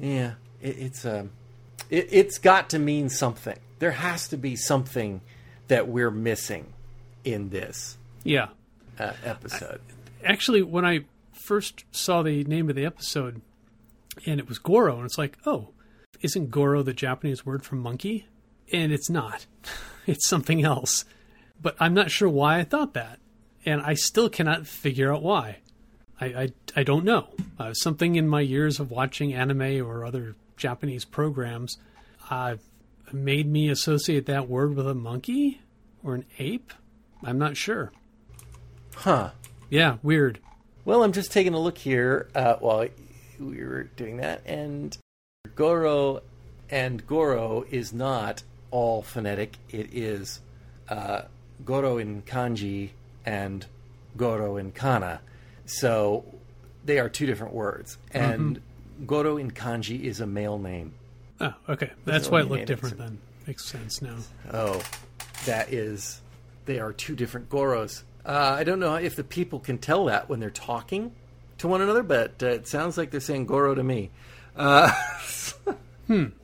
[0.00, 1.30] Yeah, it, it's um,
[1.90, 3.58] it, it's got to mean something.
[3.78, 5.20] There has to be something
[5.68, 6.72] that we're missing
[7.24, 8.48] in this Yeah,
[8.98, 9.80] uh, episode.
[10.26, 11.00] Actually, when I
[11.32, 13.40] first saw the name of the episode,
[14.26, 15.70] and it was Goro, and it's like, oh,
[16.20, 18.26] isn't Goro the Japanese word for monkey?
[18.72, 19.46] And it's not.
[20.06, 21.04] it's something else.
[21.60, 23.18] But I'm not sure why I thought that,
[23.64, 25.58] and I still cannot figure out why.
[26.20, 27.28] I I, I don't know.
[27.58, 31.78] Uh, something in my years of watching anime or other Japanese programs
[32.30, 32.56] uh,
[33.12, 35.60] made me associate that word with a monkey
[36.02, 36.72] or an ape.
[37.22, 37.92] I'm not sure.
[38.96, 39.30] huh.
[39.70, 40.38] Yeah, weird.
[40.84, 42.86] Well, I'm just taking a look here uh, while
[43.40, 44.96] we were doing that, and
[45.54, 46.22] Goro
[46.70, 49.56] and Goro is not all phonetic.
[49.70, 50.40] It is
[50.88, 51.22] uh,
[51.64, 52.90] Goro in kanji
[53.24, 53.66] and
[54.16, 55.20] Goro in kana.
[55.64, 56.24] So
[56.84, 57.98] they are two different words.
[58.12, 58.60] And
[59.06, 60.94] Goro in kanji is a male name.
[61.40, 61.90] Oh, okay.
[62.04, 63.18] That's Doesn't why it looked different then.
[63.46, 64.16] Makes sense now.
[64.52, 64.82] Oh,
[65.44, 66.20] that is.
[66.64, 68.02] They are two different Goros.
[68.26, 71.12] Uh, I don't know if the people can tell that when they're talking
[71.58, 74.10] to one another, but uh, it sounds like they're saying Goro to me.
[74.56, 74.90] Uh,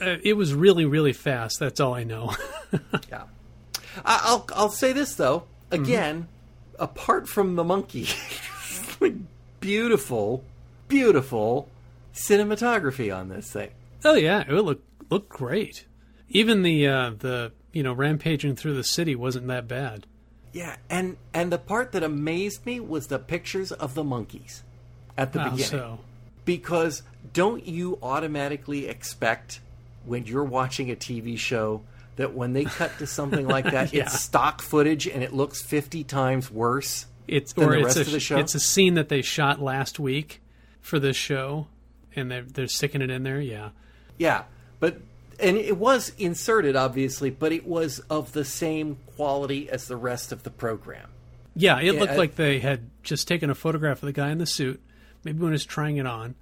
[0.00, 1.58] Uh, it was really, really fast.
[1.60, 2.32] That's all I know.
[3.10, 3.24] yeah.
[4.04, 5.44] I'll I'll say this though.
[5.70, 6.26] Again,
[6.78, 8.08] apart from the monkey,
[9.60, 10.42] beautiful,
[10.88, 11.68] beautiful
[12.14, 13.70] cinematography on this thing.
[14.04, 15.86] Oh yeah, it would look look great.
[16.28, 20.06] Even the uh, the you know rampaging through the city wasn't that bad.
[20.52, 24.62] Yeah, and and the part that amazed me was the pictures of the monkeys
[25.16, 25.70] at the How beginning.
[25.70, 25.98] so?
[26.44, 29.60] Because don't you automatically expect
[30.04, 31.82] when you're watching a TV show
[32.16, 34.04] that when they cut to something like that, Yeah.
[34.04, 37.06] it's stock footage and it looks 50 times worse?
[37.28, 38.38] It's than or the it's rest a of the show?
[38.38, 40.40] it's a scene that they shot last week
[40.80, 41.68] for this show,
[42.16, 43.40] and they're they're sticking it in there.
[43.40, 43.68] Yeah,
[44.18, 44.44] Yeah,
[44.80, 44.96] but
[45.42, 50.32] and it was inserted obviously, but it was of the same quality as the rest
[50.32, 51.08] of the program.
[51.54, 51.78] yeah.
[51.80, 54.46] It looked I- like they had just taken a photograph of the guy in the
[54.46, 54.80] suit,
[55.24, 56.34] maybe when he's trying it on,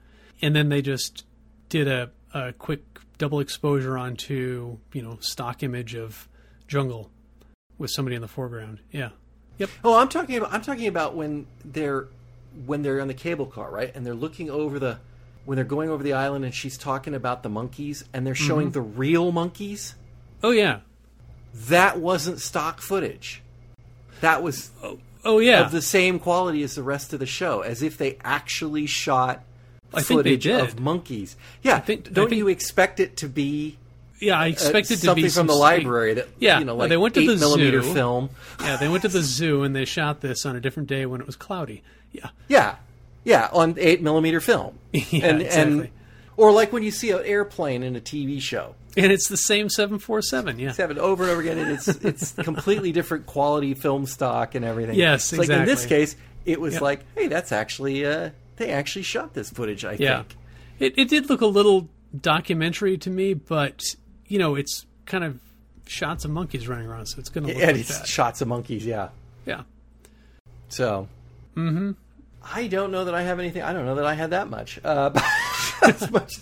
[0.43, 1.25] and then they just
[1.69, 2.83] did a a quick
[3.17, 6.29] double exposure onto you know stock image of
[6.67, 7.11] jungle
[7.79, 8.81] with somebody in the foreground.
[8.93, 9.11] Yeah.
[9.59, 9.71] Yep.
[9.83, 12.07] Oh, I'm talking about I'm talking about when they're
[12.67, 13.91] when they're on the cable car, right?
[13.95, 14.99] And they're looking over the
[15.49, 18.73] when they're going over the island and she's talking about the monkeys and they're showing
[18.73, 19.95] the real monkeys.
[20.43, 20.81] Oh yeah.
[21.69, 23.41] That wasn't stock footage.
[24.21, 24.71] That was
[25.25, 25.63] Oh yeah.
[25.65, 29.43] of the same quality as the rest of the show, as if they actually shot
[29.95, 31.35] I footage of monkeys.
[31.63, 33.79] Yeah, think- don't think- you expect it to be
[34.21, 34.39] yeah.
[34.39, 36.91] I uh, expected to something be from some the library that Yeah, you know like
[36.91, 37.95] they went to the millimeter zoo.
[37.95, 38.29] film.
[38.61, 41.23] Yeah, they went to the zoo and they shot this on a different day when
[41.23, 41.83] it was cloudy.
[42.13, 42.29] Yeah.
[42.49, 42.77] Yeah,
[43.29, 44.79] yeah, on eight millimeter film.
[44.93, 45.73] Yeah, and, exactly.
[45.81, 45.89] and
[46.37, 49.69] or like when you see an airplane in a TV show, And it's the same
[49.69, 50.59] 747.
[50.59, 50.69] Yeah.
[50.71, 54.65] it's happened over and over again, and it's it's completely different quality film stock and
[54.65, 54.95] everything.
[54.97, 56.83] Yes, it's like in this case, it was Yep.
[56.83, 59.85] like, hey, that's actually uh, they actually shot this footage.
[59.85, 60.23] I Yeah.
[60.23, 60.37] think.
[60.79, 61.89] It, it did look a little
[62.19, 63.83] documentary to me, but,
[64.29, 65.41] you know, it's kind of
[65.87, 68.07] shots of monkeys running around, so it's going to look and like it's that.
[68.07, 68.87] shots of monkeys.
[68.87, 69.09] Yeah.
[69.45, 69.63] Yeah.
[70.69, 71.09] So,
[72.43, 73.63] I don't know that I have anything.
[73.63, 74.79] I don't know that I had that much.
[74.85, 75.11] Uh,
[75.83, 76.35] as much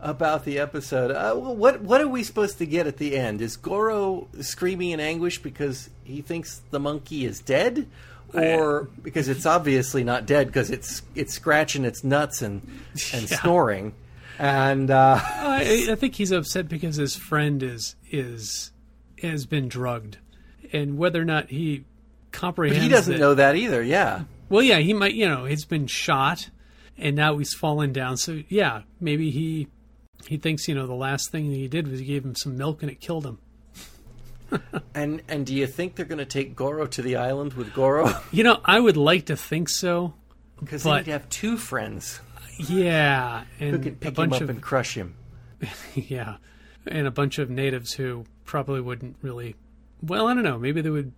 [0.00, 1.10] about the episode.
[1.10, 3.40] Uh, what what are we supposed to get at the end?
[3.40, 7.86] Is Goro screaming in anguish because he thinks the monkey is dead,
[8.34, 12.60] or because it's obviously not dead because it's it's scratching its nuts and
[13.14, 13.40] and Yeah.
[13.40, 13.94] snoring,
[14.38, 18.72] and uh, I, I think he's upset because his friend is is
[19.22, 20.18] has been drugged,
[20.72, 21.84] and whether or not he
[22.30, 22.82] comprehends.
[22.82, 23.82] he doesn't that- know that either.
[23.82, 24.24] Yeah.
[24.54, 25.14] Well, yeah, he might.
[25.14, 26.48] You know, he's been shot,
[26.96, 28.16] and now he's fallen down.
[28.18, 29.66] So yeah, maybe he
[30.28, 32.56] he thinks you know the last thing that he did was he gave him some
[32.56, 33.38] milk and it killed him.
[34.94, 38.12] And and do you think they're going to take Goro to the island with Goro?
[38.30, 40.14] You know, I would like to think so.
[40.60, 42.20] Because they But- need to have two friends
[42.58, 45.16] Yeah, who and can a pick him up of and crush him.
[45.96, 46.36] yeah,
[46.86, 49.56] and a bunch of natives who probably wouldn't really.
[50.00, 50.58] Well, I don't know.
[50.60, 51.10] Maybe they would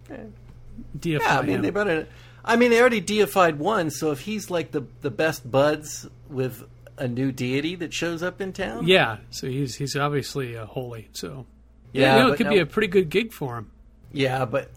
[1.03, 1.63] Yeah, I mean him.
[1.63, 2.09] they better.
[2.47, 6.63] I mean they already deified one, so if he's like the the best buds with
[6.99, 11.09] a new deity that shows up in town, yeah, so he's he's obviously uh, holy.
[11.13, 11.47] So
[11.93, 13.71] yeah, you know, it could be a pretty good gig for him.
[14.13, 14.71] yeah, but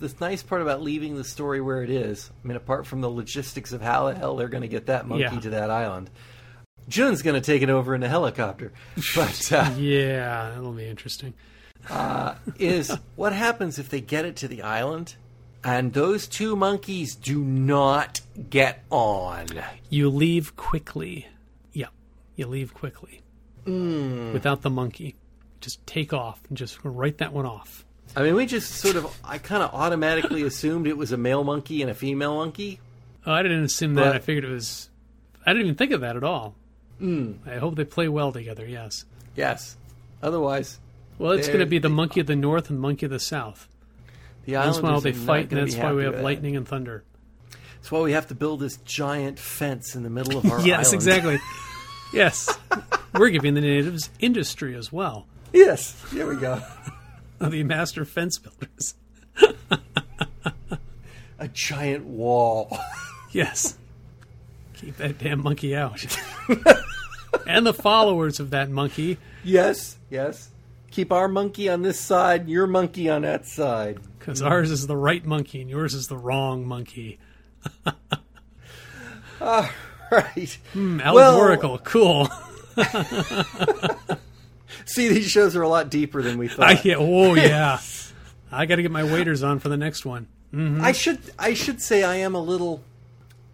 [0.00, 3.10] the nice part about leaving the story where it is, I mean, apart from the
[3.10, 5.40] logistics of how the hell they're going to get that monkey Yeah.
[5.40, 6.08] to that island,
[6.88, 8.72] Jun's going to take it over in a helicopter.
[9.16, 11.34] But uh, Yeah, that'll be interesting.
[12.60, 15.16] is what happens if they get it to the island
[15.64, 19.46] and those two monkeys do not get on?
[19.90, 21.26] You leave quickly.
[21.72, 21.88] Yeah,
[22.36, 23.22] you leave quickly
[23.64, 24.32] Hmm.
[24.32, 25.16] without the monkey.
[25.60, 27.84] Just take off and just write that one off.
[28.16, 31.44] I mean, we just sort of, I kind of automatically assumed it was a male
[31.44, 32.80] monkey and a female monkey.
[33.26, 34.04] Oh, I didn't assume that.
[34.04, 34.88] But- I figured it was.
[35.44, 36.54] I didn't even think of that at all.
[36.98, 37.32] Hmm.
[37.46, 38.66] I hope they play well together.
[38.66, 39.04] Yes.
[39.36, 39.76] Yes.
[40.22, 40.78] Otherwise,
[41.18, 43.68] Well, it's going to be the monkey of the north and monkey of the south.
[44.48, 47.04] The a while they fight, and that's why we have lightning and thunder.
[47.76, 50.88] That's why we have to build this giant fence in the middle of our yes,
[50.88, 50.94] island.
[50.94, 51.38] exactly.
[52.12, 52.58] yes,
[53.14, 55.26] we're giving the natives industry as well.
[55.52, 55.96] Yes.
[56.10, 56.60] Here we go.
[57.40, 58.94] The master fence builders.
[61.38, 62.76] A giant wall.
[63.30, 63.78] Yes.
[64.74, 66.04] Keep that damn monkey out.
[67.46, 69.98] and the followers of that monkey, yes.
[70.10, 70.50] Yes.
[70.90, 73.98] Keep our monkey on this side, your monkey on that side.
[74.28, 77.18] Because ours is the right monkey and yours is the wrong monkey.
[79.40, 80.58] Right.
[80.72, 82.28] Hmm, Well- Allegorical, cool.
[84.86, 86.66] See, these shows are a lot deeper than we thought.
[86.66, 87.78] I get, oh yeah.
[88.50, 90.26] I got to get my waiters on for the next one.
[90.54, 92.82] I should I should say I am a little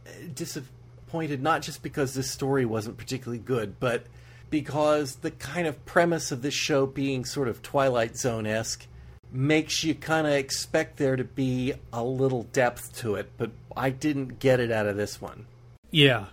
[0.06, 4.06] uh, disappointed, not just because this story wasn't particularly good, but
[4.48, 8.86] because the kind of premise of this show being sort of Twilight Zone esque
[9.34, 13.90] makes you kind of expect there to be a little depth to it, but I
[13.90, 15.46] didn't get it out of this one.
[15.90, 16.26] Yeah,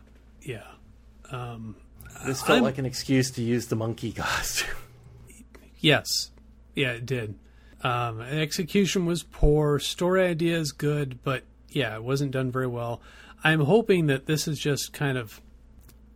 [0.43, 0.64] yeah.
[1.32, 1.76] Um,
[2.26, 4.76] This felt I'm- like an excuse to use the monkey costume.
[5.80, 6.32] yes,
[6.76, 7.36] yeah, it did.
[7.84, 9.80] Um, execution was poor.
[9.80, 13.02] Story idea is good, but yeah, it wasn't done very well.
[13.43, 15.41] I'm hoping that this is just kind of,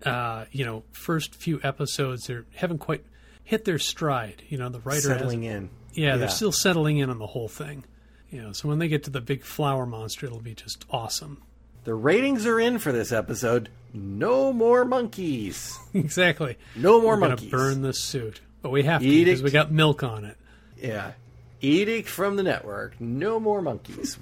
[0.06, 2.28] uh, you know, first few episodes.
[2.28, 3.04] They haven't quite
[3.44, 4.44] hit their stride.
[4.48, 5.70] You know, the writer settling in.
[5.96, 7.84] Yeah, they're still settling in on the whole thing.
[8.30, 11.42] You know, so when they get to the big flower monster, it'll be just awesome.
[11.86, 13.70] The ratings are in for this episode.
[13.94, 15.78] No more monkeys.
[15.94, 16.58] exactly.
[16.76, 17.52] No more We're monkeys.
[17.52, 19.26] burn this suit, but we have to Edict.
[19.26, 20.38] because we got milk on it.
[20.78, 21.14] Yeah.
[21.62, 23.00] Edict from the network.
[23.00, 24.18] No more monkeys.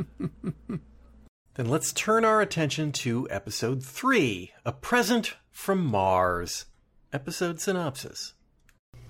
[1.54, 6.66] then let's turn our attention to episode 3 A Present from Mars.
[7.14, 8.34] Episode synopsis.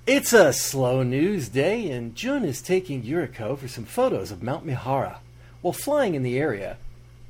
[0.07, 4.63] It's a slow news day, and Jun is taking Yuriko for some photos of Mount
[4.63, 5.19] Mihara.
[5.61, 6.77] While flying in the area,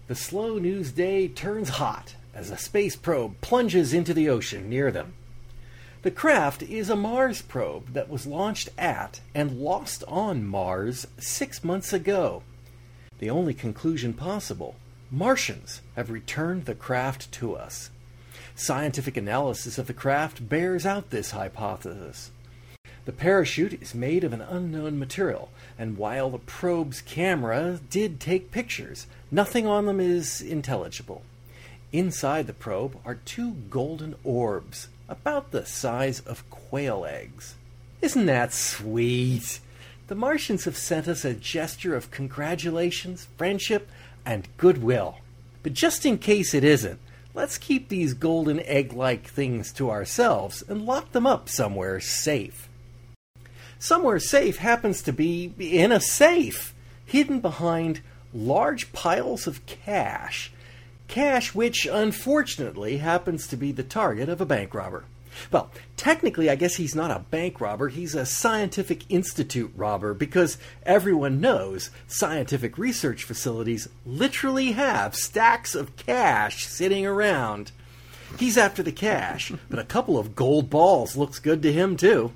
[0.08, 4.92] the slow news day turns hot as a space probe plunges into the ocean near
[4.92, 5.14] them.
[6.02, 11.64] The craft is a Mars probe that was launched at and lost on Mars six
[11.64, 12.44] months ago.
[13.20, 14.76] The only conclusion possible
[15.10, 17.90] Martians have returned the craft to us.
[18.54, 22.32] Scientific analysis of the craft bears out this hypothesis.
[23.06, 28.52] The parachute is made of an unknown material, and while the probe's camera did take
[28.52, 31.22] pictures, nothing on them is intelligible.
[31.92, 37.56] Inside the probe are two golden orbs, about the size of quail eggs.
[38.02, 39.60] Isn't that sweet?
[40.08, 43.88] The Martians have sent us a gesture of congratulations, friendship,
[44.26, 45.20] and goodwill.
[45.64, 47.00] But just in case it isn't,
[47.34, 52.65] let's keep these golden egg like things to ourselves and lock them up somewhere safe.
[53.80, 56.74] Somewhere safe happens to be in a safe,
[57.06, 58.02] hidden behind
[58.34, 60.52] large piles of cash.
[61.08, 65.06] Cash which, unfortunately, happens to be the target of a bank robber.
[65.52, 70.58] Well, technically, I guess he's not a bank robber, he's a scientific institute robber because
[70.84, 77.72] everyone knows scientific research facilities literally have stacks of cash sitting around.
[78.40, 82.32] He's after the cash, but a couple of gold balls looks good to him, too.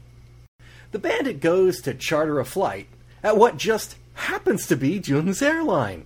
[0.91, 2.87] The bandit goes to charter a flight
[3.21, 6.05] at what just happens to be Jun's airline.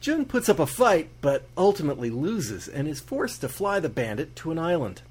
[0.00, 4.34] Jun puts up a fight, but ultimately loses and is forced to fly the bandit
[4.36, 5.02] to an island.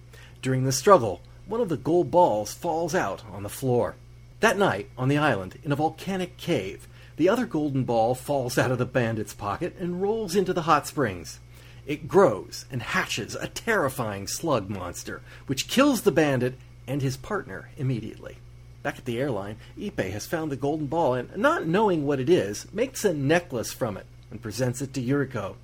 [0.41, 3.95] During the struggle, one of the gold balls falls out on the floor.
[4.41, 8.71] That night, on the island, in a volcanic cave, the other golden ball falls out
[8.71, 11.39] of the bandit's pocket and rolls into the hot springs.
[11.85, 16.55] It grows and hatches a terrifying slug monster, which kills the bandit
[16.87, 18.37] and his partner immediately.
[18.83, 22.29] Back at the airline, Ippei has found the golden ball and, not knowing what it
[22.29, 25.55] is, makes a necklace from it and presents it to Yuriko.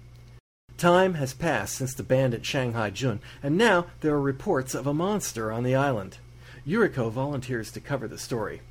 [0.78, 4.94] Time has passed since the bandit Shanghai Jun, and now there are reports of a
[4.94, 6.18] monster on the island.
[6.66, 8.62] Yuriko volunteers to cover the story.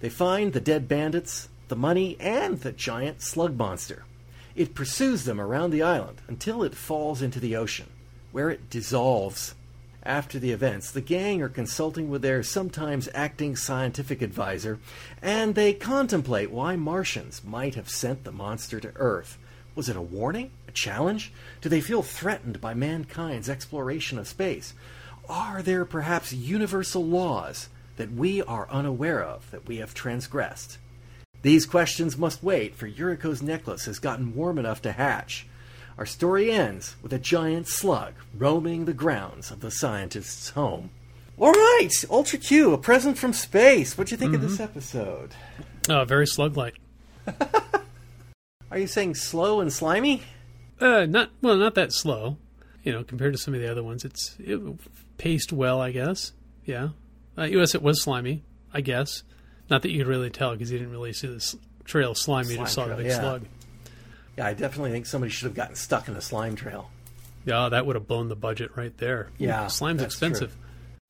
[0.00, 4.04] They find the dead bandits, the money, and the giant slug monster.
[4.56, 7.90] It pursues them around the island until it falls into the ocean,
[8.32, 9.54] where it dissolves.
[10.04, 14.80] After the events, the gang are consulting with their sometimes acting scientific advisor,
[15.20, 19.38] and they contemplate why Martians might have sent the monster to Earth.
[19.76, 20.50] Was it a warning?
[20.66, 21.32] A challenge?
[21.60, 24.74] Do they feel threatened by mankind's exploration of space?
[25.28, 30.78] Are there perhaps universal laws that we are unaware of that we have transgressed?
[31.42, 35.46] These questions must wait, for Yuriko's necklace has gotten warm enough to hatch.
[35.98, 40.90] Our story ends with a giant slug roaming the grounds of the scientist's home.
[41.38, 43.96] All right, Ultra Q, a present from space.
[43.96, 45.34] What'd you think of this episode?
[45.88, 46.76] Uh, very slug-like.
[48.70, 50.22] Are you saying slow and slimy?
[50.80, 52.38] Uh, not well, not that slow.
[52.82, 54.60] You know, compared to some of the other ones, it's it
[55.18, 56.32] paced well, I guess.
[56.64, 56.90] Yeah.
[57.36, 57.74] Uh, U.S.
[57.74, 59.22] it was slimy, I guess.
[59.70, 62.48] Not that you could really tell because you didn't really see this trail of slime.
[62.50, 63.20] You just saw the big yeah.
[63.20, 63.42] slug.
[64.36, 66.90] Yeah, I definitely think somebody should have gotten stuck in a slime trail.
[67.44, 69.28] Yeah, that would have blown the budget right there.
[69.38, 70.56] Yeah, slime's that's expensive.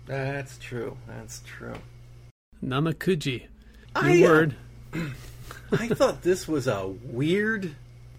[0.07, 0.97] That's true.
[1.07, 1.75] That's true.
[2.64, 3.47] Namakuji.
[3.95, 4.57] I, New uh, word.
[5.73, 7.75] I thought this was a weird,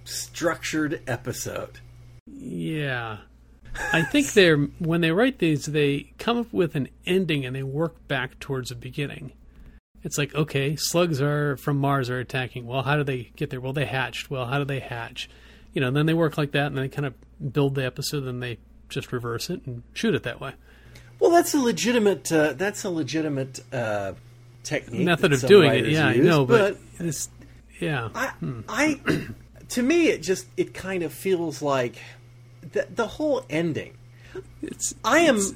[0.05, 1.79] structured episode.
[2.25, 3.17] Yeah.
[3.91, 7.63] I think they're when they write these, they come up with an ending and they
[7.63, 9.31] work back towards a beginning.
[10.03, 12.67] It's like, okay, slugs are from Mars are attacking.
[12.67, 13.61] Well, how do they get there?
[13.61, 14.29] Well, they hatched.
[14.29, 15.29] Well, how do they hatch?
[15.73, 17.13] You know, and then they work like that, and they kind of
[17.53, 18.57] build the episode, and they
[18.89, 20.53] just reverse it and shoot it that way.
[21.19, 22.31] Well, that's a legitimate.
[22.31, 24.13] Uh, that's a legitimate uh,
[24.63, 25.05] technique.
[25.05, 25.87] Method of doing it.
[25.87, 27.29] Yeah, I know, but, it's
[27.79, 28.09] Yeah.
[28.13, 28.31] I,
[28.67, 28.99] I,
[29.69, 31.95] to me, it just it kind of feels like
[32.73, 33.97] the the whole ending.
[34.61, 35.37] It's I am.
[35.37, 35.53] it's-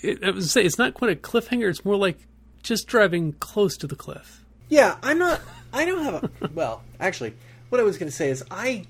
[0.00, 1.68] it, I was say it's not quite a cliffhanger.
[1.68, 2.18] It's more like
[2.62, 4.44] just driving close to the cliff.
[4.68, 5.40] Yeah, I'm not.
[5.72, 6.30] I don't have a.
[6.54, 7.34] Well, actually,
[7.68, 8.84] what I was going to say is I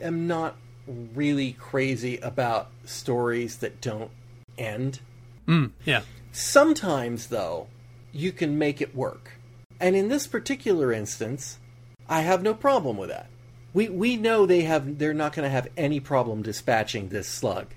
[0.00, 0.56] am not
[0.86, 4.10] really crazy about stories that don't
[4.56, 5.00] end.
[5.46, 6.02] Mm, yeah.
[6.32, 7.68] Sometimes, though,
[8.12, 9.32] you can make it work.
[9.80, 11.58] And in this particular instance,
[12.08, 13.26] I have no problem with that.
[13.74, 17.68] We we know they have they're not going to have any problem dispatching this slug.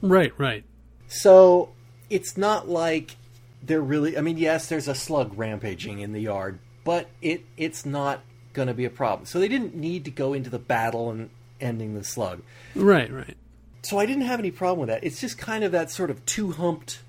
[0.00, 0.32] Right.
[0.38, 0.64] Right.
[1.08, 1.70] So
[2.08, 3.16] it's not like
[3.62, 4.16] they're really.
[4.16, 8.20] I mean, yes, there's a slug rampaging in the yard, but it it's not
[8.52, 9.26] going to be a problem.
[9.26, 11.30] So they didn't need to go into the battle and
[11.60, 12.42] ending the slug.
[12.74, 13.12] Right.
[13.12, 13.36] Right.
[13.82, 15.04] So I didn't have any problem with that.
[15.04, 17.00] It's just kind of that sort of two humped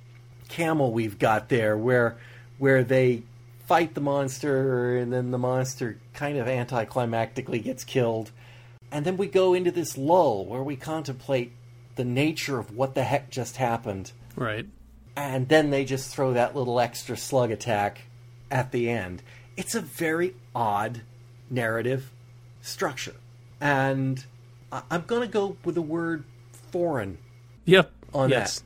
[0.47, 2.17] camel we've got there, where
[2.57, 3.23] where they
[3.67, 8.31] fight the monster and then the monster kind of anticlimactically gets killed,
[8.91, 11.53] and then we go into this lull where we contemplate
[11.95, 14.65] the nature of what the heck just happened Right.
[15.15, 18.01] And then they just throw that little extra slug attack
[18.49, 19.21] at the end.
[19.57, 21.01] It's a very odd
[21.49, 22.11] narrative
[22.61, 23.15] structure.
[23.59, 24.23] And
[24.71, 26.23] I- I'm going to go with the word
[26.71, 27.17] foreign
[27.65, 27.91] Yep.
[28.13, 28.59] on yes.
[28.59, 28.65] that.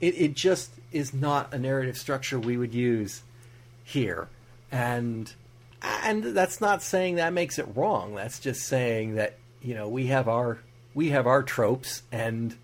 [0.00, 3.22] It, it just is not a narrative structure we would use
[3.84, 4.28] here.
[4.70, 5.32] And
[5.82, 8.14] and that's not saying that makes it wrong.
[8.14, 10.58] That's just saying that, you know, we have our
[10.94, 12.56] we have our tropes and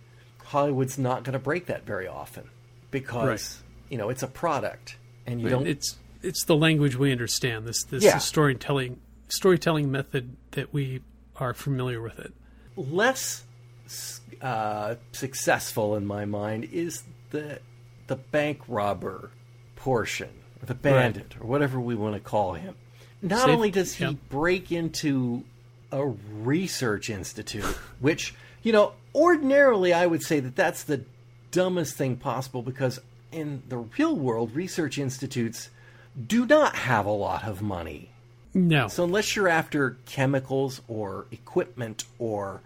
[0.45, 2.51] Hollywood's not going to break that very often
[2.93, 3.91] because, Right.
[3.91, 5.53] you know, it's a product and you Right.
[5.53, 7.67] don't It's it's the language we understand.
[7.67, 8.19] This this Yeah.
[8.19, 11.01] storytelling storytelling method that we
[11.37, 12.33] are familiar with it.
[12.77, 13.43] less
[14.41, 17.59] uh, successful in my mind is the
[18.07, 19.31] the bank robber
[19.77, 20.29] portion,
[20.63, 22.75] or the bandit, or whatever we want to call him.
[23.21, 24.17] Not Safe- only does he yep.
[24.29, 25.45] break into
[25.91, 27.65] a research institute,
[28.01, 31.05] which you know ordinarily I would say that that's the
[31.53, 32.99] dumbest thing possible because
[33.31, 35.71] in the real world, research institutes
[36.27, 38.11] do not have a lot of money.
[38.53, 38.89] No.
[38.89, 42.61] So unless you're after chemicals or equipment or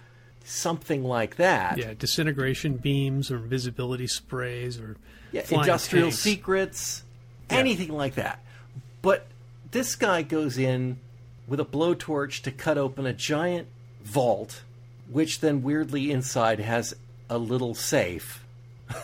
[0.45, 4.97] something like that, yeah, disintegration beams or invisibility sprays or
[5.33, 6.19] yeah, industrial tanks.
[6.21, 7.03] secrets,
[7.51, 7.59] Yeah.
[7.59, 8.41] anything like that.
[9.03, 9.27] But
[9.71, 10.99] this guy goes in
[11.47, 13.69] with a blowtorch to cut open a giant
[14.03, 14.63] vault,
[15.09, 16.95] which then weirdly inside has
[17.31, 18.43] a little safe.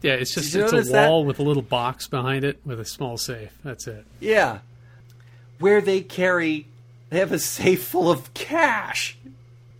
[0.00, 1.08] Yeah, it's just it's a that?
[1.08, 3.50] wall with a little box behind it with a small safe.
[3.64, 4.06] That's it.
[4.20, 4.60] Yeah.
[5.58, 6.68] Where they carry,
[7.10, 9.18] they have a safe full of cash.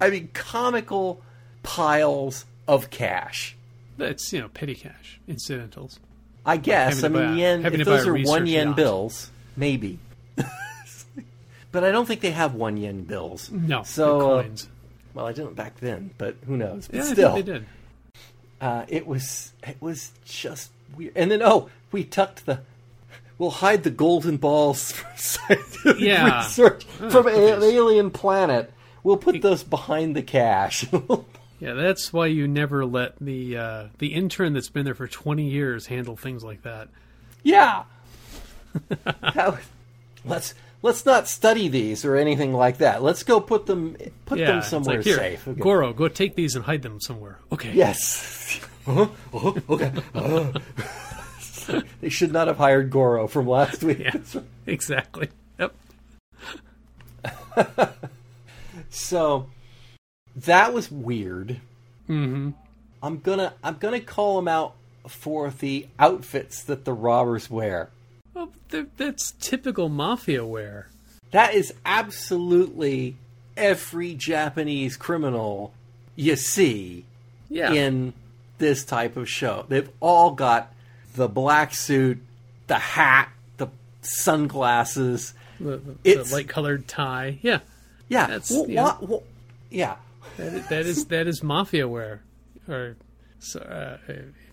[0.00, 1.20] I mean, comical
[1.62, 3.56] piles of cash.
[3.96, 6.00] That's you know petty cash, incidentals.
[6.44, 7.04] I guess.
[7.04, 7.64] I mean, yen.
[7.64, 8.76] If those are one yen yacht.
[8.76, 9.98] bills, maybe.
[11.72, 13.50] but I don't think they have one yen bills.
[13.50, 14.68] No, So, uh, coins.
[15.14, 16.88] well, I didn't back then, but who knows?
[16.88, 17.66] But yeah, still, they did.
[18.60, 21.12] Uh, it was it was just weird.
[21.16, 22.60] And then oh, we tucked the.
[23.38, 26.38] We'll hide the golden balls for scientific Yeah.
[26.38, 28.72] research Oh, from a- an alien planet.
[29.04, 30.86] We'll put those behind the cash.
[31.60, 35.48] Yeah, that's why you never let the uh, the intern that's been there for twenty
[35.50, 36.86] years handle things like that.
[37.42, 37.82] Yeah.
[38.88, 39.58] That was-
[40.24, 43.02] let's let's not study these or anything like that.
[43.02, 45.46] Let's go put them put Yeah, them somewhere like, here, safe.
[45.48, 45.60] Okay.
[45.60, 47.38] Goro, go take these and hide them somewhere.
[47.52, 47.72] Okay.
[47.72, 48.60] Yes.
[48.88, 49.92] Uh-huh, uh-huh, okay.
[50.14, 51.82] Uh.
[52.00, 53.98] they should not have hired Goro from last week.
[53.98, 54.14] Yeah.
[54.66, 55.28] Exactly.
[55.58, 55.74] Yep.
[58.88, 59.48] So
[60.36, 61.60] that was weird.
[62.08, 62.50] Mm-hmm.
[63.02, 64.74] I'm gonna I'm gonna call them out
[65.06, 67.90] for the outfits that the robbers wear.
[68.38, 68.50] Well,
[68.96, 70.88] that's typical mafia wear.
[71.32, 73.16] That is absolutely
[73.56, 75.72] every Japanese criminal
[76.14, 77.04] you see
[77.48, 77.72] Yeah.
[77.72, 78.12] in
[78.58, 79.66] this type of show.
[79.68, 80.72] They've all got
[81.16, 82.18] the black suit,
[82.68, 83.66] the hat, the
[84.02, 85.34] sunglasses.
[85.58, 87.40] the, the, light colored tie.
[87.42, 87.58] Yeah.
[88.08, 88.96] Yeah, That's- wh- yeah.
[89.68, 89.96] yeah.
[90.36, 92.22] That is, that is that is mafia wear,
[92.68, 92.96] or
[93.56, 93.96] uh, uh,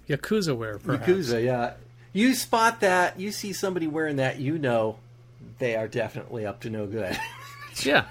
[0.10, 0.80] yakuza wear.
[0.80, 1.08] Perhaps.
[1.08, 1.74] Yakuza, yeah.
[2.16, 4.98] You spot that, you see somebody wearing that, you know
[5.60, 7.18] they are definitely up to no good.
[7.84, 8.06] Yeah.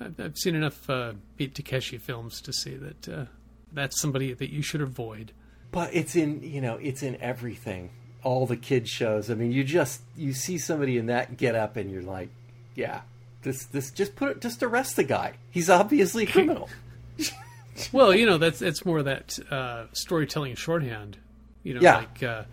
[0.00, 3.24] I've, I've seen enough uh, Beat Takeshi films to see that uh,
[3.70, 5.32] that's somebody that you should avoid.
[5.72, 7.90] but it's in, you know, it's in everything.
[8.22, 9.30] All the kid shows.
[9.30, 12.30] I mean, you just you see somebody in that get up and you're like,
[12.74, 13.02] yeah,
[13.42, 15.34] this this just put it just arrest the guy.
[15.50, 16.70] He's obviously a criminal.
[17.92, 21.18] Well, you know that's it's more that uh, storytelling shorthand.
[21.62, 21.96] You know, Yeah.
[21.98, 22.44] like uh,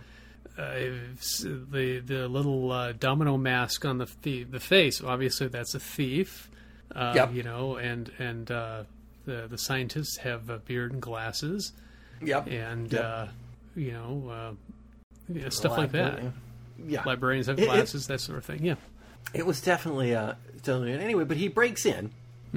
[0.60, 5.02] the the little uh, domino mask on the the, the face.
[5.04, 6.50] Obviously, that's a thief.
[6.94, 7.34] Uh, Yep.
[7.34, 8.84] You know, and and uh,
[9.26, 11.72] the the scientists have a beard and glasses,
[12.22, 12.48] Yep.
[12.48, 13.04] and Yep.
[13.04, 13.28] uh,
[13.76, 14.52] you know uh,
[15.32, 16.20] yeah, stuff like that.
[16.86, 17.04] Yeah.
[17.06, 18.66] Librarians have It- it- glasses, that sort of thing.
[18.66, 18.76] Yeah.
[19.34, 20.34] It was definitely uh
[20.64, 22.12] definitely anyway, but he breaks in.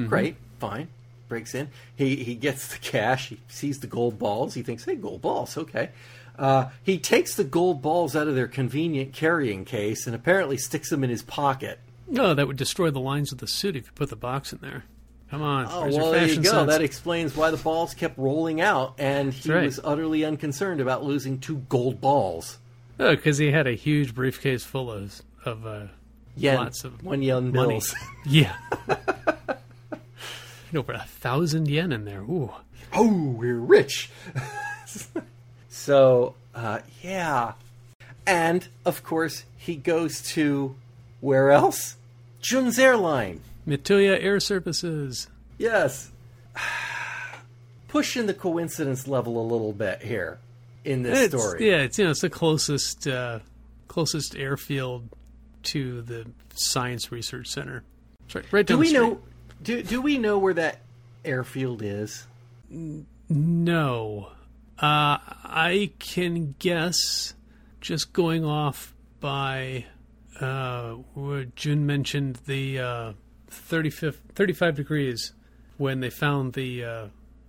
[0.06, 0.88] Great, fine.
[1.28, 1.68] Breaks in.
[1.96, 3.28] He he gets the cash.
[3.28, 4.54] He sees the gold balls.
[4.54, 5.90] He thinks, "Hey, gold balls, okay."
[6.42, 10.90] Uh, he takes the gold balls out of their convenient carrying case and apparently sticks
[10.90, 11.78] them in his pocket.
[12.08, 14.58] No, that would destroy the lines of the suit if you put the box in
[14.60, 14.82] there.
[15.30, 15.66] Come on.
[15.70, 16.50] Oh well, there you go.
[16.50, 16.68] sense?
[16.68, 19.64] That explains why the balls kept rolling out, and he right.
[19.64, 22.58] was utterly unconcerned about losing two gold balls.
[22.98, 25.86] Oh, because he had a huge briefcase full of of uh,
[26.36, 27.74] Yen, lots of one yen money.
[27.74, 27.94] bills.
[28.26, 28.56] Yeah.
[30.74, 32.22] Over a thousand yen in there.
[32.22, 32.50] Ooh.
[32.92, 34.10] oh, we're rich.
[35.72, 37.54] so, uh, yeah.
[38.26, 40.76] And, of course, he goes to
[41.20, 41.96] where else?
[42.42, 43.40] Jun's Airline.
[43.66, 45.28] Mituya Air Services.
[45.56, 46.10] Yes.
[47.88, 50.38] Pushing the coincidence level a little bit here
[50.84, 51.68] in this It's, story.
[51.70, 53.40] Yeah, it's you know it's the closest uh,
[53.88, 55.08] closest airfield
[55.64, 57.84] to the Science Research Center.
[58.26, 59.00] It's right, right Do down we the street.
[59.10, 59.20] know?
[59.62, 60.80] Do do we know where that
[61.24, 62.26] airfield is?
[63.28, 64.28] No.
[64.82, 67.34] Uh, I can guess,
[67.80, 69.86] just going off by
[70.40, 73.12] uh, what Jun mentioned the uh,
[73.48, 75.32] 35, 35 degrees
[75.78, 77.06] when they found the uh,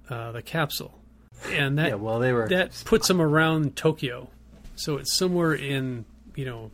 [0.09, 0.99] uh, the capsule,
[1.49, 2.47] and that Yeah, well, they were.
[2.49, 4.29] that puts them around Tokyo,
[4.75, 6.05] so it's somewhere in
[6.35, 6.71] you know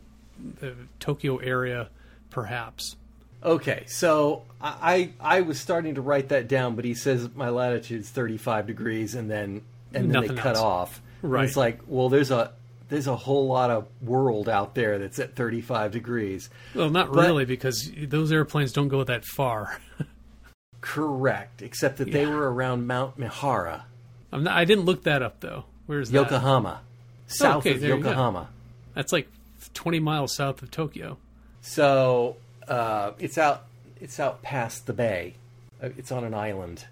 [0.60, 1.89] the Tokyo area,
[2.32, 2.97] perhaps.
[3.41, 7.47] Okay, so I I I was starting to write that down, but he says my
[7.47, 9.62] latitude's 35 degrees, and then
[9.94, 10.64] and then Nothing they cut else.
[10.64, 11.02] off.
[11.22, 11.46] And Right.
[11.46, 12.52] it's like, well, there's a
[12.90, 16.50] there's a whole lot of world out there that's at 35 degrees.
[16.74, 19.80] Well, not But- really, because those airplanes don't go that far.
[20.82, 23.86] Correct, except that they were around Mount Mihara,
[24.32, 25.66] I'm not, I didn't look that up though.
[25.88, 26.18] Where's that?
[26.18, 26.82] Yokohama,
[27.28, 28.10] south okay, of there you go.
[28.10, 28.48] Yokohama.
[28.94, 29.28] That's like
[29.74, 31.18] 20 miles south of Tokyo.
[31.62, 32.38] So
[32.68, 33.66] uh, it's out
[34.00, 35.34] it's out past the bay.
[35.84, 36.86] Uh, It's on an island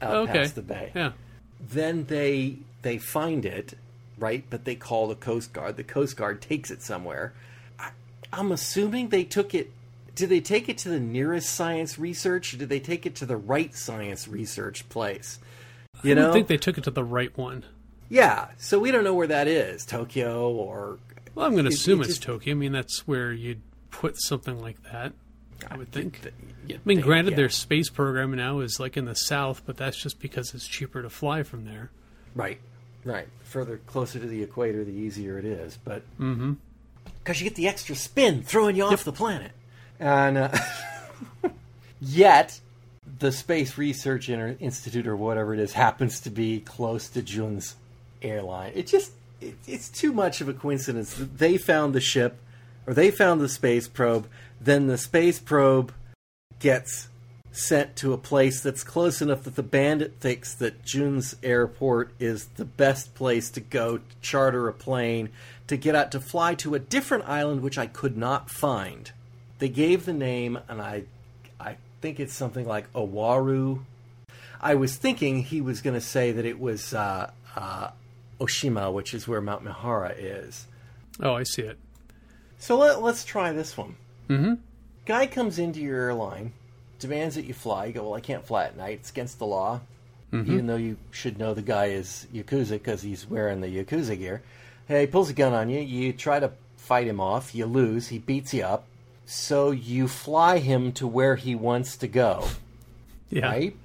[0.00, 0.32] out Okay.
[0.32, 0.90] past the bay.
[0.94, 1.12] Yeah.
[1.60, 3.74] Then they they find it
[4.16, 4.44] right?
[4.48, 5.76] But they call the coast guard.
[5.76, 7.32] The coast guard takes it somewhere.
[7.80, 7.90] I,
[8.32, 9.72] i'm assuming they took it
[10.14, 12.54] did they take it to the nearest science research?
[12.54, 15.40] Or did they take it to the right science research place?
[16.04, 16.22] You I know?
[16.26, 17.64] don't think they took it to the right one.
[18.08, 18.46] yeah.
[18.58, 19.84] So we don't know where that is.
[19.84, 20.98] Tokyo or
[21.34, 22.52] Well, I'm going to assume it it's just- Tokyo.
[22.52, 25.12] I mean, that's where you'd put something like that.
[25.70, 26.22] I would think.
[26.22, 27.36] th- I mean, think, granted, yeah.
[27.36, 31.02] their space program now is like in the south, but that's just because it's cheaper
[31.02, 31.90] to fly from there.
[32.34, 32.58] Right,
[33.04, 33.28] right.
[33.44, 35.78] Further closer to the equator, the easier it is.
[35.82, 39.52] But because you get the extra spin throwing you off the planet,
[40.00, 40.56] and uh,
[42.00, 42.60] yet
[43.18, 47.76] the Space Research Inter- Institute or whatever it is happens to be close to Jun's
[48.22, 48.72] airline.
[48.74, 52.38] It just it, it's too much of a coincidence that they found the ship
[52.86, 54.28] or they found the space probe.
[54.64, 55.92] Then the space probe
[56.58, 57.08] gets
[57.52, 62.46] sent to a place that's close enough that the bandit thinks that Jun's airport is
[62.56, 65.28] the best place to go to charter a plane
[65.66, 69.12] to get out to fly to a different island which I could not find.
[69.58, 71.04] They gave the name and I
[71.60, 73.84] I think it's something like Owaru.
[74.62, 77.90] I was thinking he was going to say that it was uh, uh,
[78.40, 80.66] Oshima, which is where Mount Mihara is.
[81.20, 81.78] Oh, I see it.
[82.58, 83.96] So let, let's try this one.
[84.28, 84.54] Mm-hmm.
[85.06, 86.52] Guy comes into your airline,
[86.98, 87.86] demands that you fly.
[87.86, 88.98] You go, well, I can't fly at night.
[89.00, 89.80] It's against the law.
[90.32, 94.42] Even though you should know the guy is Yakuza because he's wearing the Yakuza gear.
[94.88, 95.78] Hey, he pulls a gun on you.
[95.78, 97.54] You try to fight him off.
[97.54, 98.08] You lose.
[98.08, 98.84] He beats you up.
[99.26, 102.48] So you fly him to where he wants to go,
[103.30, 103.46] Yeah.
[103.46, 103.76] right?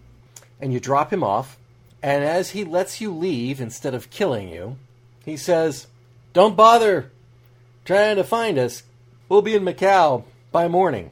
[0.60, 1.56] And you drop him off.
[2.02, 4.78] And as he lets you leave instead of killing you,
[5.24, 5.86] he says,
[6.34, 7.12] Don't bother
[7.86, 8.82] trying to find us.
[9.30, 11.12] We'll be in Macau by morning.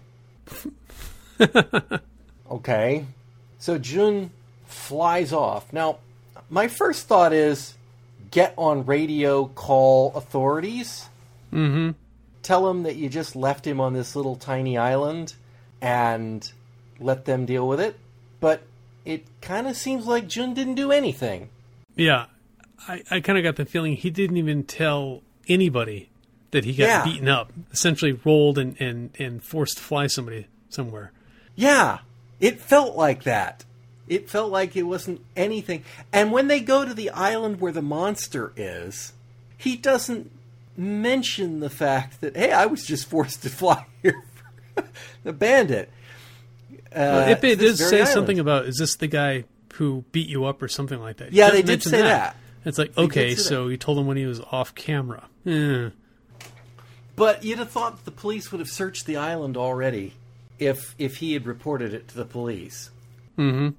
[2.51, 3.05] okay.
[3.59, 4.31] So Jun
[4.65, 5.71] flies off.
[5.71, 5.99] Now,
[6.49, 7.75] my first thought is
[8.31, 11.07] get on radio, call authorities.
[11.53, 11.91] Mm-hmm.
[12.41, 15.35] Tell them that you just left him on this little tiny island
[15.79, 16.51] and
[16.99, 17.95] let them deal with it.
[18.39, 18.63] But
[19.05, 21.49] it kind of seems like Jun didn't do anything.
[21.95, 22.25] Yeah.
[22.87, 26.09] I, I kind of got the feeling he didn't even tell anybody
[26.57, 27.03] that he got Yeah.
[27.05, 27.53] beaten up.
[27.71, 31.11] Essentially rolled and, and, and forced to fly somebody somewhere.
[31.55, 31.99] Yeah,
[32.39, 33.63] it felt like that.
[34.07, 35.83] It felt like it wasn't anything.
[36.11, 39.13] And when they go to the island where the monster is,
[39.57, 40.31] he doesn't
[40.75, 44.23] mention the fact that hey, I was just forced to fly here.
[45.23, 45.89] the bandit.
[46.95, 48.09] Uh, if it does say island.
[48.09, 49.43] something about is this the guy
[49.73, 51.33] who beat you up or something like that?
[51.33, 52.35] Yeah, they did say that.
[52.65, 55.23] It's like okay, so he told him when he was off camera.
[55.45, 55.89] Eh.
[57.17, 60.13] But you'd have thought the police would have searched the island already
[60.59, 62.89] if if he had reported it to the police.
[63.37, 63.69] Mm-hmm.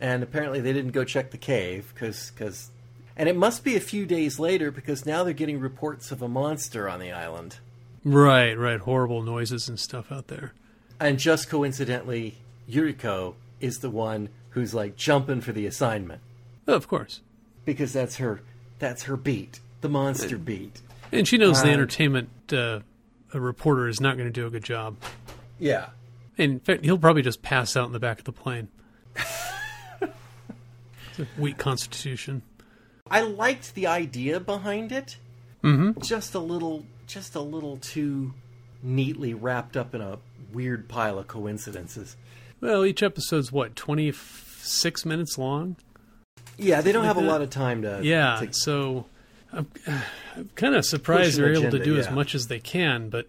[0.00, 2.70] And apparently they didn't go check the cave because because,
[3.16, 6.28] and it must be a few days later because now they're getting reports of a
[6.28, 7.58] monster on the island.
[8.04, 8.80] Right, right.
[8.80, 10.52] Horrible noises and stuff out there.
[11.00, 12.36] And just coincidentally,
[12.70, 16.20] Yuriko is the one who's like jumping for the assignment
[16.68, 17.20] Oh, of course.
[17.64, 18.40] because that's her
[18.78, 20.80] that's her beat, the monster beat.
[21.10, 22.80] And she knows the Uh, entertainment uh,
[23.32, 24.96] a reporter is not going to do a good job.
[25.58, 25.90] Yeah.
[26.36, 28.68] In fact, he'll probably just pass out in the back of the plane.
[31.16, 32.42] It's a weak constitution.
[33.08, 35.16] I liked the idea behind it.
[35.62, 36.00] Mm-hmm.
[36.00, 38.34] Just a little, just a little too
[38.82, 40.18] neatly wrapped up in a
[40.52, 42.16] weird pile of coincidences.
[42.60, 45.76] Well, each episode's what twenty six minutes long.
[46.58, 48.00] Yeah, they don't Like have a lot of time to.
[48.02, 49.06] Yeah, to- so
[49.54, 49.70] I'm,
[50.36, 53.28] I'm kind of surprised they're able to agenda, do as much as they can, but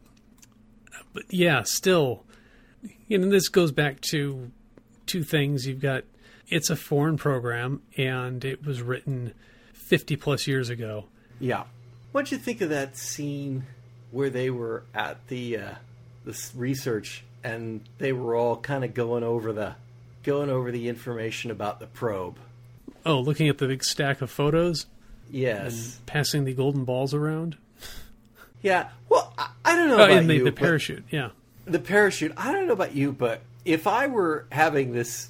[1.14, 2.24] but yeah, still,
[3.08, 4.52] you know, this goes back to
[5.06, 5.66] two things.
[5.66, 6.04] You've got
[6.48, 9.34] it's a foreign program, and it was written
[9.74, 11.06] fifty plus years ago.
[11.40, 11.64] yeah.
[12.12, 13.66] What'd you think of that scene
[14.12, 15.74] where they were at the uh,
[16.24, 19.76] this research and they were all kind of going over the
[20.24, 22.38] going over the information about the probe?
[23.06, 24.86] Oh, looking at the big stack of photos
[25.32, 26.00] Yes.
[26.06, 27.58] passing the golden balls around.
[28.62, 28.90] Yeah.
[29.10, 31.04] Well, I, I don't know Oh, about the, you, the parachute.
[31.12, 31.30] Yeah.
[31.66, 32.34] the parachute.
[32.38, 35.30] I don't know about you, but if I were having this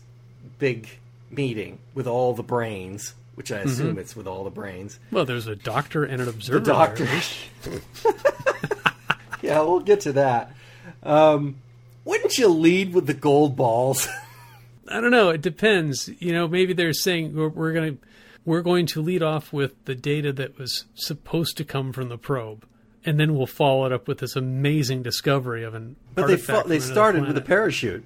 [0.60, 0.88] big
[1.32, 4.00] meeting with all the brains, which I assume Mm-hmm.
[4.00, 6.60] it's with all the brains, Well, there's a doctor and an observer.
[6.60, 7.08] the doctor.
[9.42, 10.52] yeah, we'll get to that.
[11.04, 11.56] Um,
[12.04, 14.08] wouldn't you lead with the gold balls?
[14.88, 15.30] I don't know.
[15.30, 16.10] It depends.
[16.20, 18.04] You know, maybe they're saying we're, we're going to
[18.46, 22.18] we're going to lead off with the data that was supposed to come from the
[22.18, 22.66] probe,
[23.04, 26.68] and then we'll follow it up with this amazing discovery of an but they fought,
[26.68, 28.06] they started with a parachute.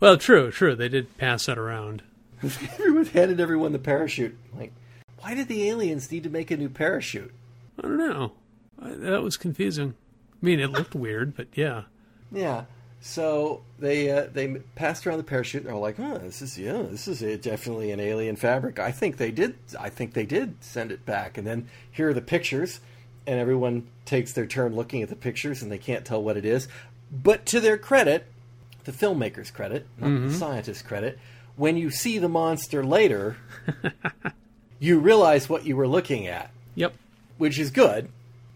[0.00, 0.74] Well, true, true.
[0.76, 2.02] They did pass that around.
[2.42, 4.36] Everyone handed everyone the parachute.
[4.56, 4.72] Like,
[5.20, 7.32] why did the aliens need to make a new parachute?
[7.78, 8.32] I don't know.
[8.80, 9.94] I, that was confusing.
[10.40, 11.84] I mean, it looked weird, but yeah.
[12.30, 12.64] Yeah.
[13.00, 15.62] So they uh, they passed around the parachute.
[15.62, 18.90] and They're like, "Oh, this is yeah, this is a, definitely an alien fabric." I
[18.90, 19.54] think they did.
[19.78, 21.38] I think they did send it back.
[21.38, 22.80] And then here are the pictures,
[23.26, 26.44] and everyone takes their turn looking at the pictures, and they can't tell what it
[26.44, 26.66] is.
[27.10, 28.26] But to their credit,
[28.84, 31.18] the filmmakers' credit, not the scientists' credit,
[31.56, 33.36] when you see the monster later,
[34.80, 36.94] you realize what you were looking at, Yep.
[37.38, 38.08] which is good.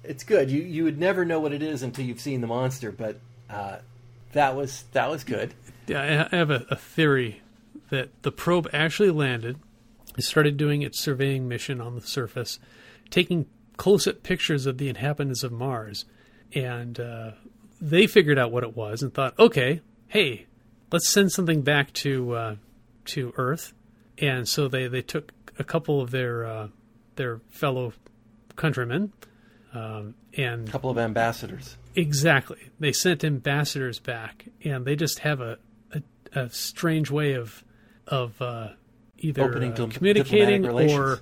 [0.05, 0.51] It's good.
[0.51, 3.76] You you would never know what it is until you've seen the monster, but uh,
[4.32, 5.54] that was that was good.
[5.86, 7.42] Yeah, I have a, a theory
[7.90, 9.58] that the probe actually landed,
[10.16, 12.58] it started doing its surveying mission on the surface,
[13.10, 16.04] taking close up pictures of the inhabitants of Mars,
[16.54, 17.32] and uh,
[17.80, 20.46] they figured out what it was and thought, okay, hey,
[20.90, 22.56] let's send something back to uh,
[23.06, 23.72] to Earth,
[24.18, 26.68] and so they they took a couple of their uh,
[27.16, 27.92] their fellow
[28.56, 29.12] countrymen.
[29.74, 31.76] Um, and A couple of ambassadors.
[31.95, 32.70] Exactly.
[32.78, 35.59] They sent ambassadors back, and they just have a
[35.93, 36.03] a,
[36.38, 37.64] a strange way of
[38.07, 38.68] of uh,
[39.18, 41.20] either Opening uh, communicating or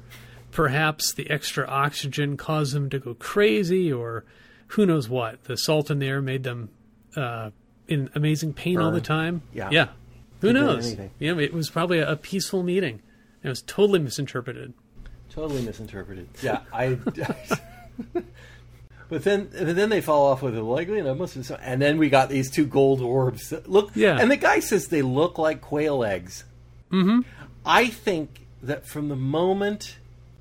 [0.50, 4.24] perhaps the extra oxygen caused them to go crazy, or
[4.68, 5.44] who knows what.
[5.44, 6.70] The salt in the air made them
[7.16, 7.50] uh,
[7.88, 9.42] in amazing pain all the time.
[9.52, 9.68] Yeah.
[9.70, 9.88] yeah.
[10.40, 10.96] Who be knows?
[11.18, 13.02] Yeah, it was probably a, a peaceful meeting.
[13.42, 14.72] It was totally misinterpreted.
[15.30, 16.28] Totally misinterpreted.
[16.42, 16.98] Yeah, I.
[19.10, 21.60] but then, but then they fall off with it like you know must have.
[21.62, 23.50] And then we got these two gold orbs.
[23.50, 24.16] That look, Yeah.
[24.18, 26.44] And the guy says they look like quail eggs.
[26.92, 27.20] Mm-hmm.
[27.66, 29.96] I think that from the moment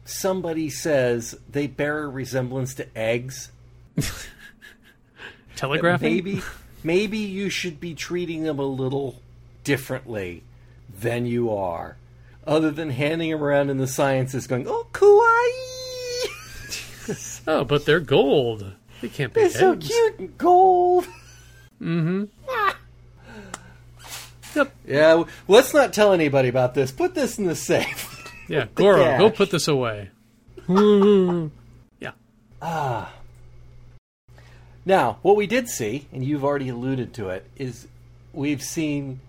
[0.05, 3.49] somebody says they bear a resemblance to eggs,
[5.55, 6.13] Telegraphing.
[6.13, 6.41] maybe
[6.83, 9.19] maybe you should be treating them a little
[9.63, 10.43] differently
[10.99, 11.97] than you are.
[12.45, 15.88] Other than handing them around in the sciences, going, "Oh, kawaii."
[17.47, 18.73] Oh, but they're gold.
[19.01, 21.07] They can't be They're so cute and gold.
[21.81, 22.25] Mm-hmm.
[24.55, 24.75] Yep.
[24.87, 26.91] Yeah, let's not tell anybody about this.
[26.91, 28.15] Put this in the safe.
[28.49, 30.09] Yeah, Goro, go put this away.
[30.67, 32.11] yeah.
[32.59, 33.13] Ah.
[34.83, 37.87] Now, what we did see, and you've already alluded to it, is
[38.33, 39.19] we've seen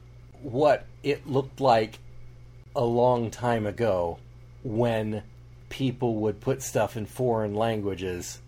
[0.41, 1.99] what it looked like
[2.75, 4.17] a long time ago
[4.65, 5.23] when
[5.71, 8.41] people would put stuff in foreign languages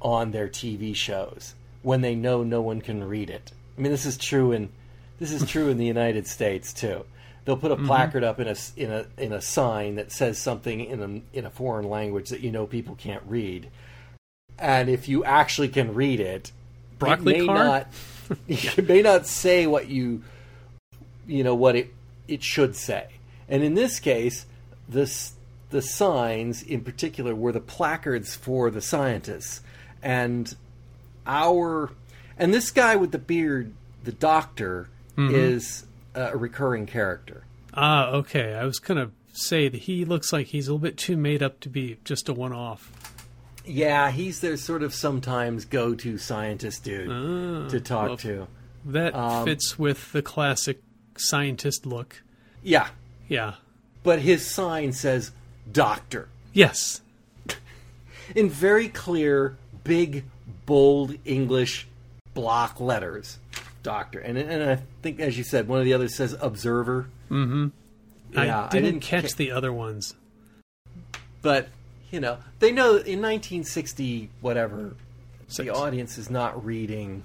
[0.00, 3.52] on their TV shows when they know no one can read it.
[3.76, 4.70] I mean, this is true in
[5.18, 7.04] this is true in the United States too.
[7.44, 7.86] They'll put a mm-hmm.
[7.86, 11.44] placard up in a in a in a sign that says something in a in
[11.44, 13.68] a foreign language that you know people can't read,
[14.58, 16.52] and if you actually can read it,
[16.98, 17.56] Broccoli it may car?
[17.56, 17.86] not
[18.48, 20.22] it may not say what you
[21.26, 21.92] you know what it
[22.28, 23.08] it should say.
[23.48, 24.44] And in this case,
[24.88, 25.32] this
[25.70, 29.60] the signs in particular were the placards for the scientists,
[30.02, 30.54] and
[31.26, 31.90] our
[32.38, 33.72] and this guy with the beard,
[34.04, 37.42] the doctor, is a recurring character.
[37.74, 38.54] Ah, okay.
[38.54, 41.58] I was gonna say that he looks like he's a little bit too made up
[41.60, 42.92] to be just a one-off.
[43.66, 48.46] Yeah, he's their sort of sometimes go-to scientist dude to talk well, to.
[48.84, 50.80] That Um, fits with the classic
[51.16, 52.22] scientist look.
[52.62, 52.88] Yeah,
[53.28, 53.54] Yeah.
[54.04, 55.32] but his sign says
[55.72, 57.00] doctor Yes.
[58.34, 60.24] in very clear, big,
[60.66, 61.86] bold English
[62.34, 63.38] block letters.
[63.82, 67.08] Doctor, and and I think, as you said, one of the others says observer.
[67.30, 67.68] Mm-hmm.
[68.34, 70.14] Yeah, I didn't, ca- catch the other ones.
[71.40, 71.68] but
[72.10, 74.94] you know they know in 1960 whatever
[75.46, 75.56] Six.
[75.66, 77.22] the audience is not reading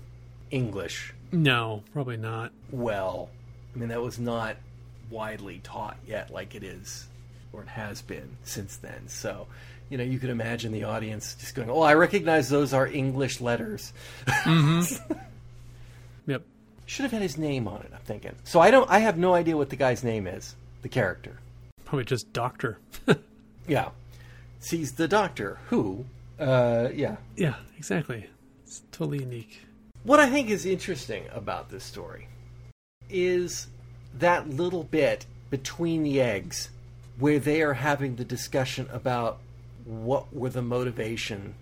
[0.52, 2.52] English No, probably not.
[2.72, 3.30] well.
[3.76, 4.58] I mean that was not
[5.10, 7.08] widely taught yet like it is
[7.54, 9.08] or it has been since then.
[9.08, 9.48] So,
[9.90, 13.40] you know, you could imagine the audience just going, "Oh, I recognize those are English
[13.40, 13.94] letters."
[16.26, 16.44] Yep.
[16.86, 18.36] Should have had his name on it, I'm thinking.
[18.44, 21.38] So I don't I have no idea what the guy's name is, the character.
[21.86, 22.80] Probably just doctor.
[23.66, 23.92] Yeah.
[24.60, 26.04] Sees the doctor who
[26.38, 28.28] uh yeah, yeah, exactly.
[28.66, 29.62] It's totally unique.
[30.04, 32.28] What I think is interesting about this story
[33.10, 33.68] is
[34.16, 36.70] that little bit between the eggs
[37.20, 39.40] where they are having the discussion about
[39.86, 41.56] what were the motivation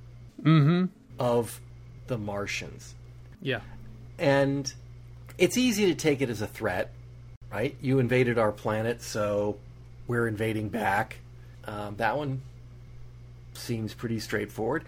[1.19, 1.59] of
[2.07, 2.95] the Martians.
[3.41, 3.61] Yeah.
[4.17, 4.71] And
[5.37, 6.91] it's easy to take it as a threat,
[7.51, 7.75] right?
[7.81, 9.57] You invaded our planet, so
[10.07, 11.17] we're invading back.
[11.65, 12.41] Um, that one
[13.53, 14.85] seems pretty straightforward.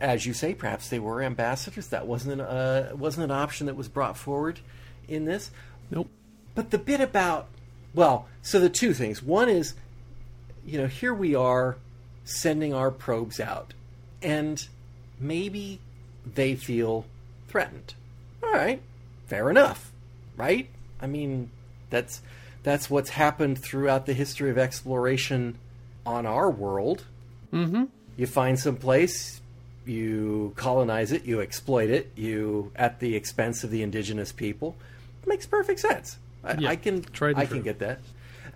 [0.00, 1.88] As you say, perhaps they were ambassadors.
[1.88, 4.60] That wasn't an, uh, wasn't an option that was brought forward
[5.08, 5.50] in this.
[5.90, 6.08] Nope.
[6.54, 7.48] But the bit about,
[7.94, 9.22] well, so the two things.
[9.22, 9.74] One is,
[10.70, 11.76] you know, here we are
[12.24, 13.74] sending our probes out,
[14.22, 14.66] and
[15.18, 15.80] maybe
[16.24, 17.06] they feel
[17.48, 17.94] threatened.
[18.42, 18.80] All right,
[19.26, 19.90] fair enough,
[20.36, 20.68] right?
[21.00, 21.50] I mean,
[21.90, 22.22] that's
[22.62, 25.58] that's what's happened throughout the history of exploration
[26.06, 27.04] on our world.
[27.52, 27.84] Mm-hmm.
[28.16, 29.40] You find some place,
[29.84, 34.76] you colonize it, you exploit it, you at the expense of the indigenous people.
[35.26, 36.18] makes perfect sense.
[36.44, 37.04] I, Yeah, I can
[37.36, 37.98] I can get that,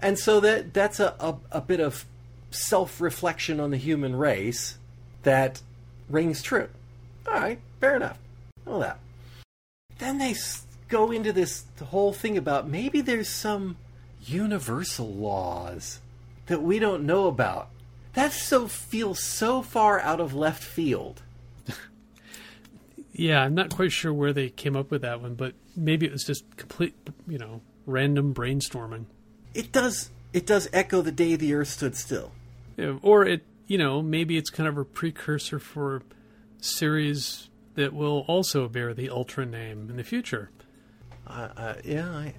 [0.02, 2.04] and so that that's a, a, a bit of
[2.50, 4.78] self reflection on the human race
[5.22, 5.60] that
[6.08, 6.68] rings true.
[7.26, 8.18] All right, fair enough.
[8.66, 8.98] All that.
[9.98, 10.34] Then they
[10.88, 13.76] go into this whole thing about maybe there's some
[14.22, 16.00] universal laws
[16.46, 17.70] that we don't know about.
[18.14, 21.22] That so feels so far out of left field.
[23.16, 26.10] Yeah, I'm not quite sure where they came up with that one, but maybe it
[26.12, 26.94] was just complete,
[27.28, 29.04] you know, random brainstorming.
[29.54, 32.32] It does it does echo the day the earth stood still.
[32.76, 36.02] Yeah, Or it, you know, maybe it's kind of a precursor for
[36.60, 40.50] series that will also bear the Ultra name in the future.
[41.26, 42.34] Uh, uh, yeah, I,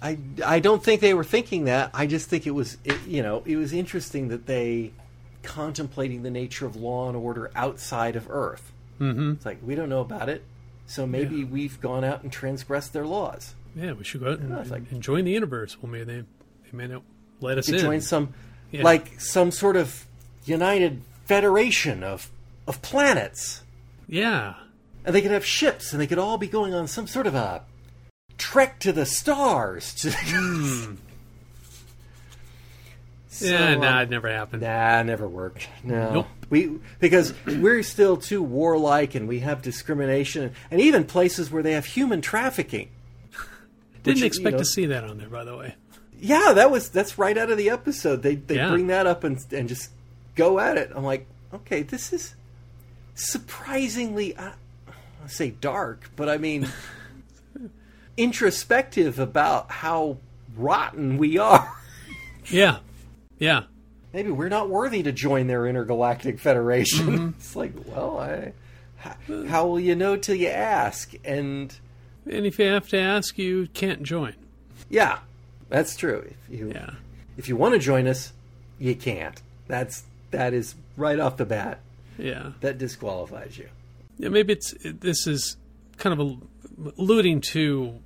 [0.00, 1.90] I, I don't think they were thinking that.
[1.92, 4.92] I just think it was, it, you know, it was interesting that they
[5.42, 8.72] contemplating the nature of law and order outside of Earth.
[9.00, 9.32] Mm-hmm.
[9.32, 10.44] It's like we don't know about it,
[10.86, 11.44] so maybe Yeah.
[11.46, 13.54] we've gone out and transgressed their laws.
[13.74, 15.76] Yeah, we should go out and, it's like- and join the universe.
[15.82, 16.24] Well, maybe they,
[16.72, 17.02] they may not
[17.40, 17.80] let us To in.
[17.80, 18.34] join some,
[18.70, 18.82] Yeah.
[18.82, 20.06] like some sort of
[20.44, 22.30] united federation of
[22.66, 23.62] of planets,
[24.08, 24.54] yeah,
[25.04, 27.34] and they could have ships, and they could all be going on some sort of
[27.34, 27.62] a
[28.38, 29.92] trek to the stars.
[29.96, 30.10] To
[33.28, 34.60] So, yeah, um, it never happened.
[34.62, 35.66] Nah, never worked.
[35.82, 36.26] No, Nope.
[36.50, 41.72] we because we're still too warlike, and we have discrimination, and even places where they
[41.72, 42.90] have human trafficking.
[44.02, 45.74] Didn't you expect know- to see that on there, by the way.
[46.24, 48.22] Yeah, that was that's right out of the episode.
[48.22, 48.70] They they Yeah.
[48.70, 49.90] bring that up and and just
[50.36, 50.92] go at it.
[50.94, 52.34] I'm like, okay, this is
[53.16, 54.52] surprisingly, I,
[54.88, 56.68] I say dark, but I mean
[58.16, 60.18] introspective about how
[60.56, 61.72] rotten we are.
[62.46, 62.78] Yeah,
[63.38, 63.64] yeah,
[64.12, 67.06] maybe we're not worthy to join their intergalactic federation.
[67.06, 67.28] Mm-hmm.
[67.38, 68.52] it's like, well, I,
[68.96, 69.16] how,
[69.46, 71.12] how will you know till you ask?
[71.24, 71.74] And
[72.26, 74.34] and if you have to ask, you can't join.
[74.90, 75.18] yeah,
[75.72, 76.32] that's true.
[76.48, 76.90] If you Yeah,
[77.36, 78.32] if you want to join us,
[78.78, 79.40] you can't.
[79.66, 81.80] That's that is right off the bat.
[82.18, 83.68] yeah, That disqualifies you.
[84.18, 85.56] Yeah, maybe it's this is
[85.96, 86.42] kind of
[86.98, 87.98] alluding to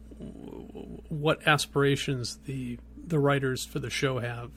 [1.08, 4.50] what aspirations the the writers for the show have.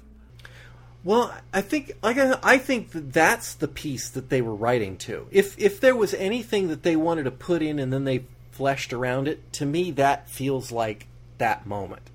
[1.04, 5.28] Well, I think like I think that that's the piece that they were writing to.
[5.32, 8.92] If if there was anything that they wanted to put in and then they fleshed
[8.92, 11.08] around it, to me that feels like
[11.38, 12.10] that moment.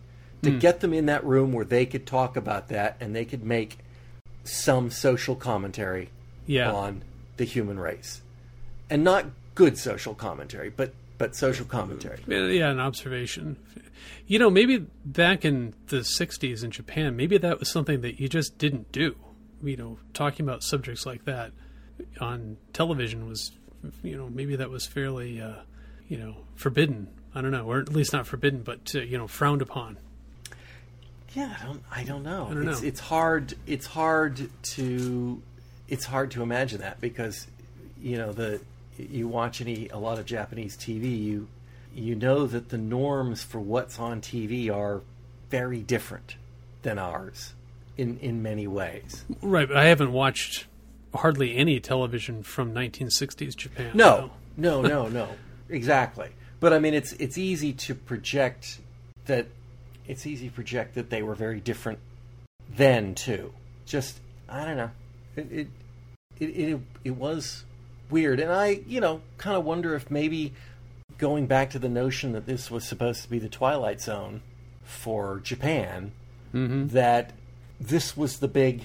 [0.44, 0.60] To mm.
[0.60, 3.78] get them in that room where they could talk about that and they could make
[4.44, 6.10] some social commentary
[6.46, 6.70] yeah.
[6.70, 7.02] on
[7.36, 8.22] the human race.
[8.90, 12.18] And not good social commentary, but but social commentary.
[12.26, 13.56] Yeah, an observation.
[14.26, 18.28] You know, maybe back in the 60s in Japan, maybe that was something that you
[18.28, 19.14] just didn't do.
[19.62, 21.52] You know, talking about subjects like that
[22.20, 23.52] on television was,
[24.02, 25.62] you know, maybe that was fairly, uh,
[26.08, 27.08] you know, forbidden.
[27.34, 29.98] I don't know, or at least not forbidden, but, uh, you know, frowned upon.
[31.34, 32.46] Yeah, I don't, I don't know.
[32.50, 32.88] I don't it's, know.
[32.88, 33.54] It's hard.
[33.66, 35.42] It's hard to.
[35.88, 37.46] It's hard to imagine that because,
[38.00, 38.60] you know, the
[38.96, 41.48] you watch any a lot of Japanese TV, you
[41.94, 45.02] you know that the norms for what's on TV are
[45.50, 46.36] very different
[46.82, 47.54] than ours
[47.96, 49.24] in in many ways.
[49.42, 50.66] Right, but I haven't watched
[51.14, 53.92] hardly any television from 1960s Japan.
[53.94, 55.28] No, no, no, no,
[55.68, 56.30] exactly.
[56.60, 58.78] But I mean, it's it's easy to project
[59.26, 59.46] that
[60.06, 61.98] it's easy to project that they were very different
[62.76, 63.52] then too.
[63.86, 64.90] Just I don't know.
[65.36, 65.68] It it
[66.38, 67.64] it it, it was
[68.10, 70.52] weird, and I you know kind of wonder if maybe
[71.18, 74.42] going back to the notion that this was supposed to be the Twilight Zone
[74.82, 76.12] for Japan,
[76.52, 76.88] mm-hmm.
[76.88, 77.32] that
[77.80, 78.82] this was the big,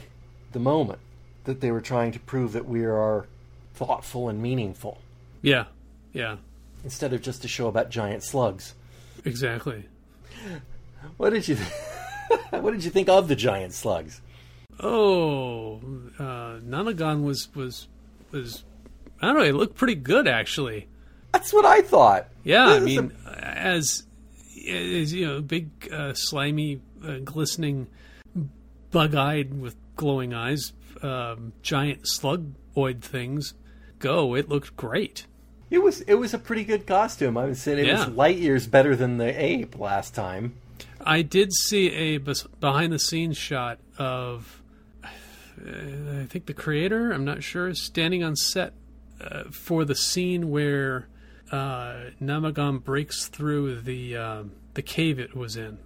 [0.52, 1.00] the moment
[1.46, 3.28] that they were trying to prove that we are
[3.74, 5.00] thoughtful and meaningful.
[5.42, 5.66] Yeah,
[6.14, 6.38] yeah.
[6.84, 8.74] Instead of just a show about giant slugs.
[9.26, 9.86] Exactly.
[11.18, 11.72] What did you th-
[12.62, 14.22] What did you think of the giant slugs?
[14.80, 15.76] Oh,
[16.18, 17.88] uh, Namegon was was
[18.32, 18.64] was
[19.22, 19.44] I don't know.
[19.44, 20.88] It looked pretty good actually.
[21.34, 22.28] That's what I thought.
[22.44, 23.48] Yeah, I mean, a...
[23.58, 24.04] as,
[24.68, 27.86] as you know, big, uh, slimy, uh, glistening,
[28.92, 30.74] bug-eyed with glowing eyes,
[31.04, 33.54] um, giant slugoid things
[34.00, 34.36] go.
[34.36, 35.26] It looked great.
[35.70, 37.38] It was it was a pretty good costume.
[37.38, 38.06] I would say it Yeah.
[38.08, 40.56] was light years better than the ape last time.
[41.06, 44.62] I did see a behind-the-scenes shot of,
[45.04, 47.12] I think the creator.
[47.12, 48.74] I'm not sure, standing on set
[49.22, 51.08] uh, for the scene where
[51.52, 55.80] uh, Namegon breaks through the um, the cave it was in.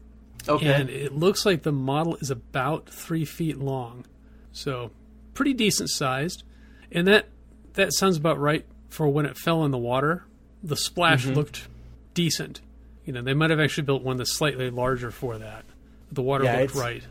[0.48, 0.74] Okay.
[0.74, 4.06] And it looks like the model is about three feet long,
[4.52, 4.92] so
[5.34, 6.44] pretty decent sized.
[6.92, 7.30] And that
[7.74, 10.26] that sounds about right for when it fell in the water.
[10.62, 11.36] The splash Mm-hmm.
[11.36, 11.68] looked
[12.14, 12.62] decent.
[13.06, 15.66] You know, they might have actually built one that's slightly larger for that.
[16.12, 17.04] The water Yeah, looked right.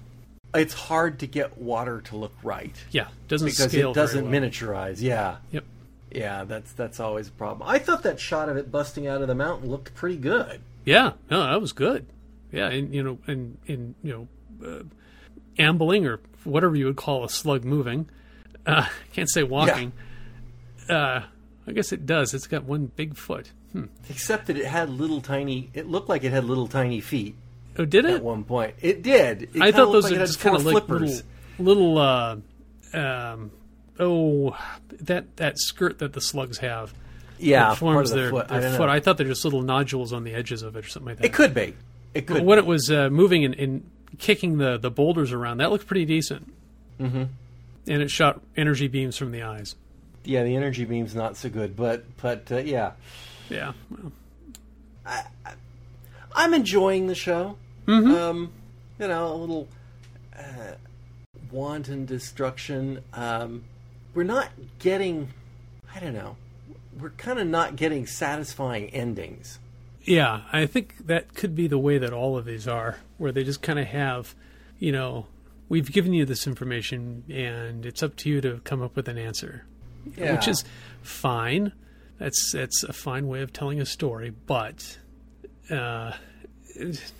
[0.55, 4.41] it's hard to get water to look right Yeah, doesn't because scale it doesn't well.
[4.41, 5.01] miniaturize.
[5.01, 5.37] Yeah.
[5.51, 5.65] Yep.
[6.11, 7.69] Yeah, that's that's always a problem.
[7.69, 10.61] I thought that shot of it busting out of the mountain looked pretty good.
[10.85, 12.07] Yeah, no, that was good.
[12.53, 14.29] Yeah, and you know, and and you
[14.63, 14.83] know, uh,
[15.59, 18.09] ambling or whatever you would call a slug moving.
[18.67, 19.93] Uh, can't say walking.
[20.89, 21.23] Uh,
[21.67, 22.35] I guess it does.
[22.35, 23.51] It's got one big foot.
[23.73, 23.85] Hmm.
[24.11, 25.71] Except that it had little tiny.
[25.75, 27.35] It looked like it had little tiny feet
[27.79, 28.17] Oh, did it?
[28.17, 28.75] at one point.
[28.83, 29.49] It did.
[29.55, 31.23] It I thought those like are just kind of like flippers.
[31.59, 32.37] little, little uh,
[32.93, 33.51] um,
[33.99, 34.57] oh,
[35.01, 36.93] that that skirt that the slugs have.
[37.39, 38.49] yeah, forms the their, foot.
[38.49, 38.89] their I foot.
[38.91, 41.25] I thought they're just little nodules on the edges of it or something like that.
[41.27, 41.75] It could be.
[42.13, 42.39] It could.
[42.39, 45.87] But when it was uh, moving and, and kicking the, the boulders around, that looked
[45.87, 46.53] pretty decent.
[47.01, 47.23] Mm-hmm.
[47.89, 49.75] And it shot energy beams from the eyes.
[50.25, 52.93] yeah, the energy beam's not so good, but but uh, yeah,
[53.53, 53.73] Yeah.
[53.91, 54.13] Well,
[56.35, 57.57] I'm enjoying the show.
[57.87, 58.11] Mm-hmm.
[58.15, 58.53] Um,
[58.99, 59.69] you know, a little
[60.39, 60.75] uh,
[61.51, 63.01] wanton destruction.
[63.13, 63.65] Um,
[64.15, 64.49] we're not
[64.79, 65.29] getting.
[65.95, 66.37] I don't know.
[66.99, 69.59] We're kind of not getting satisfying endings.
[70.05, 73.45] yeah, I think that could be the way that all of these are, where they
[73.45, 74.35] just kind of have,
[74.79, 75.27] you know,
[75.69, 79.17] we've given you this information and it's up to you to come up with an
[79.17, 79.65] answer,
[80.17, 80.35] Yeah.
[80.35, 80.65] which is
[81.03, 81.73] fine.
[82.23, 84.97] That's that's a fine way of telling a story, but
[85.69, 86.13] uh,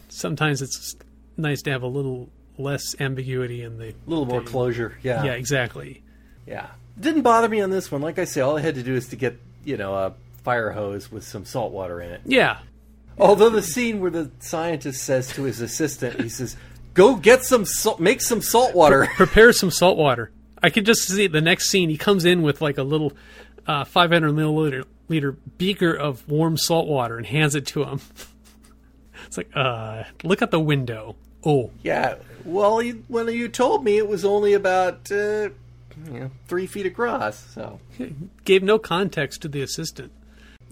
[0.09, 0.95] sometimes it's
[1.37, 4.97] nice to have a little less ambiguity in the a little more the- closure.
[5.03, 5.25] Yeah.
[5.25, 6.05] Yeah, exactly.
[6.47, 6.69] Yeah.
[7.01, 8.01] Didn't bother me on this one.
[8.01, 10.71] Like I say, all I had to do is to get you know a fire
[10.71, 12.21] hose with some salt water in it.
[12.25, 12.59] Yeah,
[13.19, 16.57] Although the scene where the scientist says to his assistant, he says,
[16.95, 20.31] "Go get some salt, make some salt water." prepare some salt water.
[20.63, 21.91] I could just see the next scene.
[21.91, 23.13] He comes in with like a little
[23.67, 28.01] uh, 500 milliliter liter beaker of warm salt water and hands it to him.
[29.27, 31.17] it's like, uh, look out the window.
[31.45, 32.17] Oh, yeah.
[32.45, 35.51] Well, you, when you told me it was only about uh,
[36.07, 37.79] you know, three feet across, so
[38.45, 40.13] gave no context to the assistant.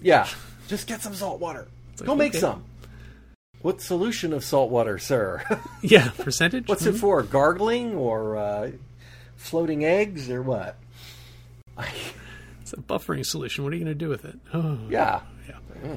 [0.01, 0.27] Yeah,
[0.67, 1.67] just get some salt water.
[1.99, 2.39] like, Go make okay.
[2.39, 2.63] some.
[3.61, 5.43] What solution of salt water, sir?
[5.81, 6.67] Yeah, percentage.
[6.67, 7.21] What's it for?
[7.23, 8.71] Gargling or uh,
[9.35, 10.77] floating eggs or what?
[12.71, 13.63] It's a buffering solution.
[13.65, 14.39] What are you going to do with it?
[14.53, 15.21] Oh, Yeah.
[15.47, 15.95] yeah.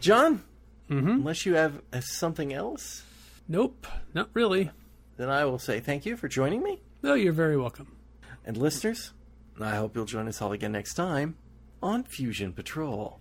[0.00, 0.44] John,
[0.88, 1.08] mm-hmm.
[1.08, 3.02] unless you have something else,
[3.48, 4.70] Nope, not really.
[5.16, 6.82] then I will say thank you for joining me.
[7.02, 7.96] No, you're very welcome.
[8.44, 9.12] And listeners,
[9.60, 11.36] I hope you'll join us all again next time
[11.82, 13.18] on Fusion Patrol.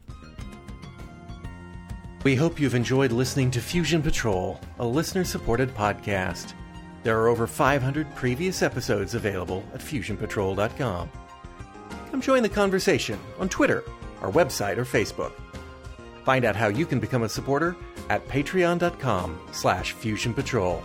[2.23, 6.53] We hope you've enjoyed listening to Fusion Patrol, a listener supported podcast.
[7.03, 11.09] There are over 500 previous episodes available at fusionpatrol.com.
[12.17, 13.83] Come join the conversation on Twitter,
[14.23, 15.33] our website, or Facebook.
[16.23, 17.75] Find out how you can become a supporter
[18.09, 20.81] at patreon.com slash fusionpatrol.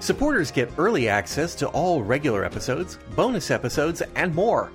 [0.00, 4.72] Supporters get early access to all regular episodes, bonus episodes, and more.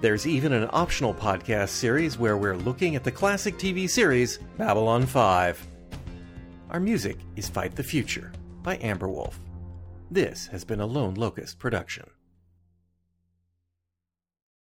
[0.00, 5.04] There's even an optional podcast series where we're looking at the classic TV series Babylon
[5.04, 5.66] 5.
[6.70, 9.38] Our music is Fight the Future by Amber Wolf.
[10.10, 12.06] This has been a Lone Locust production.